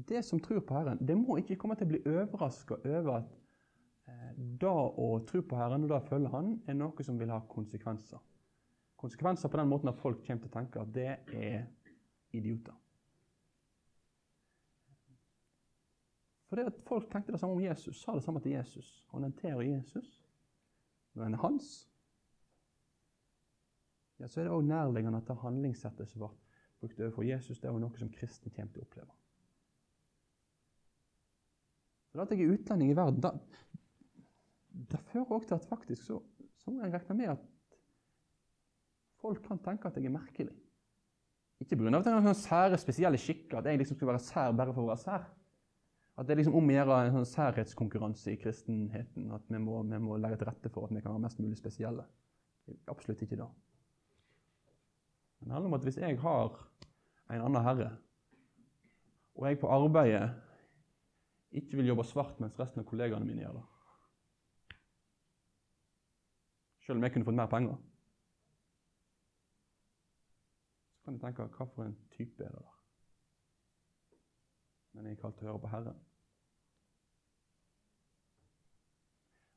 det 0.09 0.25
som 0.25 0.39
tror 0.39 0.59
på 0.59 0.75
Herren, 0.75 0.99
det 1.07 1.17
må 1.17 1.37
ikke 1.39 1.57
komme 1.59 1.75
til 1.79 1.87
å 1.87 1.91
bli 1.93 2.01
overraska 2.05 2.79
over 2.83 3.11
at 3.19 3.35
eh, 4.11 4.31
det 4.61 4.71
å 4.71 5.09
tro 5.27 5.41
på 5.41 5.59
Herren 5.59 5.85
og 5.85 5.91
det 5.91 5.99
å 5.99 6.07
følge 6.07 6.31
Han 6.33 6.55
er 6.67 6.79
noe 6.79 7.05
som 7.07 7.19
vil 7.19 7.31
ha 7.31 7.41
konsekvenser. 7.51 8.19
Konsekvenser 8.99 9.51
på 9.51 9.59
den 9.59 9.71
måten 9.71 9.91
at 9.91 9.99
folk 10.01 10.23
kommer 10.25 10.43
til 10.43 10.51
å 10.51 10.55
tenke 10.57 10.81
at 10.81 10.93
det 10.95 11.11
er 11.35 11.65
idioter. 12.35 12.75
For 16.45 16.59
det 16.59 16.69
at 16.69 16.83
Folk 16.87 17.09
tenkte 17.11 17.33
det 17.33 17.39
samme 17.41 17.57
om 17.57 17.63
Jesus, 17.63 17.99
sa 18.01 18.13
det 18.15 18.23
samme 18.23 18.39
til 18.43 18.53
Jesus. 18.53 19.03
Orienterer 19.11 19.61
Jesus 19.65 20.21
når 21.15 21.25
en 21.25 21.33
er 21.33 21.39
hans, 21.39 21.67
ja, 24.19 24.27
så 24.27 24.39
er 24.39 24.47
det 24.47 24.55
òg 24.55 24.65
nærliggende 24.67 25.19
at 25.19 25.27
det 25.27 25.35
handlingssettet 25.39 26.09
som 26.11 26.23
ble 26.23 26.29
brukt 26.85 27.01
overfor 27.01 27.27
Jesus, 27.27 27.59
det 27.59 27.69
er 27.69 27.75
jo 27.75 27.81
noe 27.83 27.99
som 27.99 28.11
kristne 28.13 28.53
kommer 28.53 28.73
til 28.73 28.83
å 28.83 28.87
oppleve. 28.87 29.15
Så 32.13 32.23
At 32.23 32.31
jeg 32.31 32.45
er 32.45 32.53
utlending 32.55 32.93
i 32.93 32.95
verden, 32.95 33.21
det, 33.21 33.31
det 34.93 35.01
fører 35.11 35.33
òg 35.35 35.47
til 35.49 35.57
at 35.57 35.67
faktisk 35.67 36.05
så, 36.05 36.21
så 36.61 36.71
må 36.71 36.85
jeg 36.85 36.93
regne 36.93 37.17
med 37.19 37.33
at 37.33 37.49
folk 39.19 39.41
kan 39.43 39.59
tenke 39.59 39.89
at 39.89 39.97
jeg 39.99 40.07
er 40.07 40.15
merkelig. 40.15 40.53
Ikke 41.59 41.77
pga. 41.79 41.91
at 41.97 42.07
jeg 42.07 42.13
har 42.13 42.23
sånne 42.23 42.37
sære, 42.39 42.79
spesielle 42.79 43.19
skikker, 43.19 43.59
at 43.59 43.67
jeg 43.67 43.79
liksom 43.81 43.97
skal 43.97 44.11
være 44.11 44.23
sær 44.23 44.55
bare 44.55 44.75
for 44.75 44.85
å 44.85 44.91
være 44.91 45.03
sær. 45.03 45.27
At 46.15 46.27
det 46.27 46.35
er 46.35 46.39
liksom 46.39 46.55
om 46.55 46.69
å 46.71 46.75
gjøre 46.75 46.97
en 47.03 47.15
sånn 47.17 47.27
særhetskonkurranse 47.27 48.31
i 48.31 48.39
kristenheten. 48.39 49.27
At 49.35 49.47
vi 49.51 49.59
må, 49.59 49.81
vi 49.83 49.99
må, 49.99 50.15
legge 50.19 50.39
til 50.39 50.47
rette 50.47 50.71
for 50.71 50.87
at 50.87 50.95
vi 50.95 51.03
kan 51.03 51.15
være 51.15 51.23
mest 51.25 51.41
mulig 51.43 51.59
spesielle. 51.59 52.05
Absolutt 52.91 53.23
ikke 53.25 53.39
det. 53.39 53.47
Det 55.45 55.51
handler 55.53 55.67
om 55.67 55.73
at 55.73 55.83
hvis 55.83 55.97
jeg 55.97 56.19
har 56.19 56.69
en 57.29 57.41
annen 57.41 57.63
herre, 57.63 57.97
og 59.35 59.47
jeg 59.47 59.59
på 59.59 59.67
arbeidet 59.69 60.41
ikke 61.51 61.77
vil 61.77 61.87
jobbe 61.91 62.03
svart 62.03 62.39
mens 62.41 62.57
resten 62.59 62.81
av 62.81 62.87
kollegaene 62.89 63.27
mine 63.27 63.43
gjør 63.43 63.59
det 63.59 63.65
Selv 66.85 66.97
om 66.97 67.03
jeg 67.03 67.13
kunne 67.13 67.25
fått 67.25 67.37
mer 67.37 67.49
penger, 67.49 67.77
så 70.95 71.05
kan 71.05 71.17
du 71.17 71.21
tenke 71.21 71.45
hva 71.45 71.67
for 71.75 71.85
en 71.85 71.95
type 72.13 72.43
er 72.43 72.49
det 72.49 72.61
der? 72.61 72.75
Men 74.93 75.05
jeg 75.05 75.17
er 75.17 75.21
kalt 75.21 75.37
til 75.37 75.47
å 75.47 75.51
høre 75.51 75.61
på 75.61 75.71
Herren. 75.73 76.01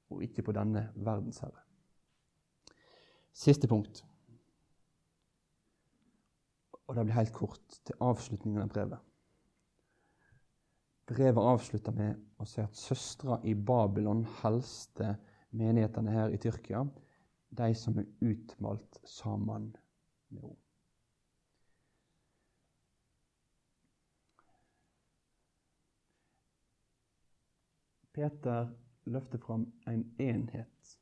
Og 0.08 0.24
ikke 0.24 0.42
på 0.42 0.56
denne 0.56 0.88
verdens 0.96 1.40
herre. 1.44 1.64
Siste 3.32 3.68
punkt. 3.68 4.07
Og 6.88 6.96
det 6.96 7.04
blir 7.04 7.18
helt 7.18 7.36
kort 7.36 7.80
til 7.84 8.00
avslutningen 8.00 8.64
av 8.64 8.72
brevet. 8.72 9.04
Brevet 11.08 11.50
avslutter 11.50 11.92
med 11.96 12.40
å 12.40 12.46
si 12.48 12.60
at 12.60 12.76
søstre 12.76 13.38
i 13.48 13.54
Babylon 13.54 14.24
helste 14.42 15.14
menighetene 15.56 16.12
her 16.12 16.32
i 16.32 16.40
Tyrkia, 16.40 16.82
de 17.48 17.68
som 17.76 17.96
er 18.00 18.08
utmalt 18.24 19.00
sammen 19.08 19.70
med 20.28 20.42
henne. 20.42 20.56
Peter 28.18 28.72
løfter 29.06 29.38
fram 29.38 29.68
en 29.86 30.02
enhet 30.18 30.94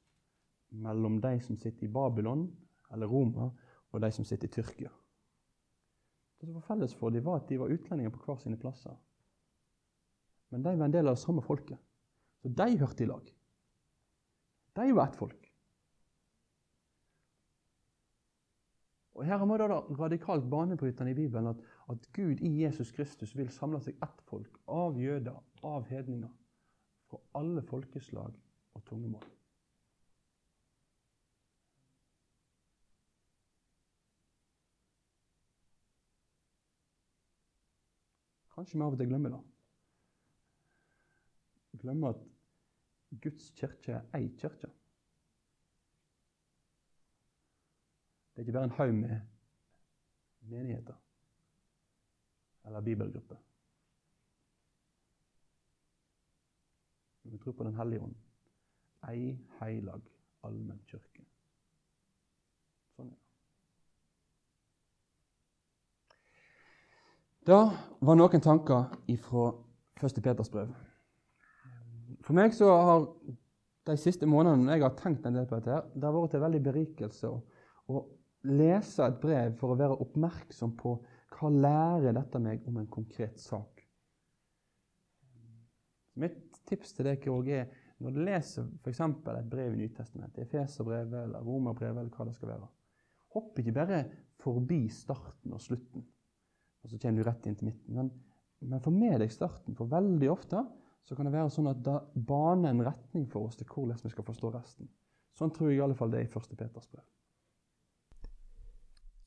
mellom 0.68 1.16
de 1.24 1.38
som 1.40 1.56
sitter 1.56 1.86
i 1.86 1.92
Babylon, 1.92 2.44
eller 2.92 3.08
Roma, 3.08 3.48
og 3.90 4.02
de 4.02 4.10
som 4.12 4.26
sitter 4.28 4.50
i 4.50 4.52
Tyrkia. 4.58 4.90
Det 6.46 6.52
som 6.52 6.60
var 6.60 6.66
felles 6.68 6.92
for 6.94 7.10
dem, 7.10 7.24
var 7.26 7.40
at 7.40 7.48
de 7.48 7.56
var 7.58 7.72
utlendinger 7.74 8.12
på 8.14 8.20
hver 8.22 8.36
sine 8.38 8.56
plasser. 8.56 8.94
Men 10.54 10.62
de 10.62 10.76
var 10.78 10.86
en 10.86 10.92
del 10.94 11.08
av 11.10 11.16
det 11.16 11.22
samme 11.24 11.42
folket. 11.42 11.80
Så 12.38 12.52
de 12.54 12.66
hørte 12.78 13.02
i 13.02 13.08
lag. 13.10 13.32
De 14.78 14.92
var 14.94 15.08
ett 15.08 15.18
folk. 15.18 15.48
Og 19.16 19.24
Her 19.26 19.42
har 19.42 19.58
det 19.58 19.68
da 19.72 19.80
radikalt 19.98 20.46
banebrytende 20.50 21.10
i 21.10 21.18
Bibelen 21.18 21.50
at, 21.50 21.66
at 21.90 22.06
Gud 22.12 22.38
i 22.38 22.62
Jesus 22.62 22.92
Kristus 22.94 23.34
vil 23.34 23.50
samle 23.50 23.80
seg 23.82 23.98
ett 24.04 24.22
folk 24.30 24.60
av 24.68 25.00
jøder, 25.02 25.42
av 25.66 25.90
hedninger, 25.90 26.30
fra 27.10 27.18
alle 27.34 27.66
folkeslag 27.66 28.38
og 28.76 28.86
tungemål. 28.86 29.26
Kanskje 38.56 38.78
vi 38.78 38.84
av 38.86 38.94
og 38.94 39.00
til 39.00 39.08
glemmer 39.10 39.34
det. 39.34 39.42
Glemmer 41.82 42.14
at 42.14 42.22
Guds 43.20 43.50
kirke 43.58 43.98
er 43.98 44.06
ei 44.16 44.30
kirke. 44.40 44.70
Det 48.32 48.40
er 48.40 48.46
ikke 48.46 48.54
bare 48.56 48.70
en 48.70 48.78
haug 48.78 48.94
med 48.94 49.20
menigheter 50.40 50.96
eller 52.64 52.80
bibelgrupper. 52.80 53.36
Men 57.22 57.32
vi 57.32 57.38
tror 57.38 57.52
på 57.52 57.64
Den 57.64 57.76
hellige 57.76 58.00
ånd. 58.00 58.16
Ei 59.08 59.38
heilag 59.60 60.02
allmenn 60.44 60.82
kirke. 60.90 61.24
Sånn 62.96 63.12
er 63.12 63.16
det. 63.16 63.22
Det 67.46 67.54
var 68.00 68.16
noen 68.18 68.42
tanker 68.42 68.88
fra 69.22 69.42
1. 70.02 70.16
Peters 70.18 70.48
brev. 70.50 70.70
For 72.26 72.34
meg 72.34 72.56
så 72.56 72.72
har 72.74 73.04
de 73.86 73.94
siste 74.02 74.26
månedene 74.26 74.74
jeg 74.74 74.82
har 74.82 74.96
tenkt 74.98 75.28
en 75.28 75.36
del 75.38 75.46
på 75.46 75.60
dette, 75.60 75.76
her, 75.76 75.84
det 75.94 76.08
har 76.08 76.16
vært 76.16 76.32
til 76.34 76.42
veldig 76.42 76.60
berikelse 76.64 77.30
å, 77.30 78.00
lese 78.46 79.06
et 79.06 79.20
brev 79.22 79.54
for 79.60 79.74
å 79.74 79.76
være 79.78 79.98
oppmerksom 80.02 80.74
på 80.78 80.96
hva 81.36 81.50
lærer 81.50 82.16
dette 82.18 82.40
meg 82.42 82.66
om 82.66 82.80
en 82.82 82.90
konkret 82.90 83.38
sak. 83.42 83.84
Mitt 86.18 86.58
tips 86.66 86.98
til 86.98 87.10
deg 87.12 87.30
òg 87.30 87.52
er 87.60 87.70
når 88.02 88.14
du 88.14 88.20
leser 88.26 88.66
f.eks. 88.82 89.04
et 89.06 89.50
brev 89.54 89.74
i 89.74 89.80
Nytestamentet, 89.84 90.42
Efeserbrevet 90.48 91.14
eller 91.28 91.46
Romerbrevet, 91.46 92.02
eller 92.02 92.10
hva 92.10 92.26
det 92.26 92.34
skal 92.34 92.56
være, 92.56 92.68
hopp 93.38 93.62
ikke 93.62 93.78
bare 93.78 94.04
forbi 94.42 94.82
starten 94.90 95.54
og 95.54 95.62
slutten 95.62 96.06
og 96.86 96.92
så 96.92 97.00
kommer 97.02 97.18
du 97.18 97.26
rett 97.26 97.46
inn 97.50 97.56
til 97.58 97.66
midten. 97.72 97.96
Men, 97.98 98.10
men 98.62 98.82
få 98.82 98.92
med 98.94 99.18
deg 99.18 99.32
starten, 99.34 99.74
for 99.74 99.90
veldig 99.90 100.30
ofte 100.30 100.62
så 101.06 101.16
kan 101.18 101.26
det 101.26 101.34
være 101.34 101.50
sånn 101.50 101.70
at 101.70 101.82
da 101.86 101.98
baner 102.14 102.70
en 102.70 102.84
retning 102.86 103.26
for 103.30 103.48
oss 103.48 103.58
til 103.58 103.66
hvordan 103.66 103.98
vi 104.02 104.10
skal 104.14 104.26
forstå 104.26 104.52
resten. 104.54 104.88
Sånn 105.38 105.50
tror 105.54 105.70
jeg 105.70 105.80
i 105.80 105.84
alle 105.84 105.98
fall 105.98 106.14
det 106.14 106.22
er 106.22 106.28
i 106.28 106.30
1. 106.30 106.54
Peters 106.54 106.86
brev. 106.86 107.02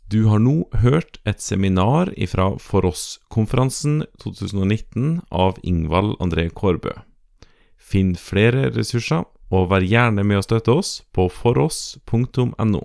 Du 0.09 0.23
har 0.25 0.39
nå 0.41 0.63
hørt 0.81 1.19
et 1.29 1.43
seminar 1.43 2.09
ifra 2.17 2.55
For 2.57 2.87
oss-konferansen 2.87 3.99
2019 4.23 5.19
av 5.29 5.59
Ingvald 5.61 6.15
André 6.23 6.47
Kårbø. 6.49 6.95
Finn 7.77 8.15
flere 8.17 8.71
ressurser, 8.73 9.27
og 9.53 9.69
vær 9.69 9.85
gjerne 9.85 10.25
med 10.25 10.41
å 10.41 10.45
støtte 10.47 10.73
oss 10.79 10.95
på 11.13 11.27
foross.no. 11.29 12.81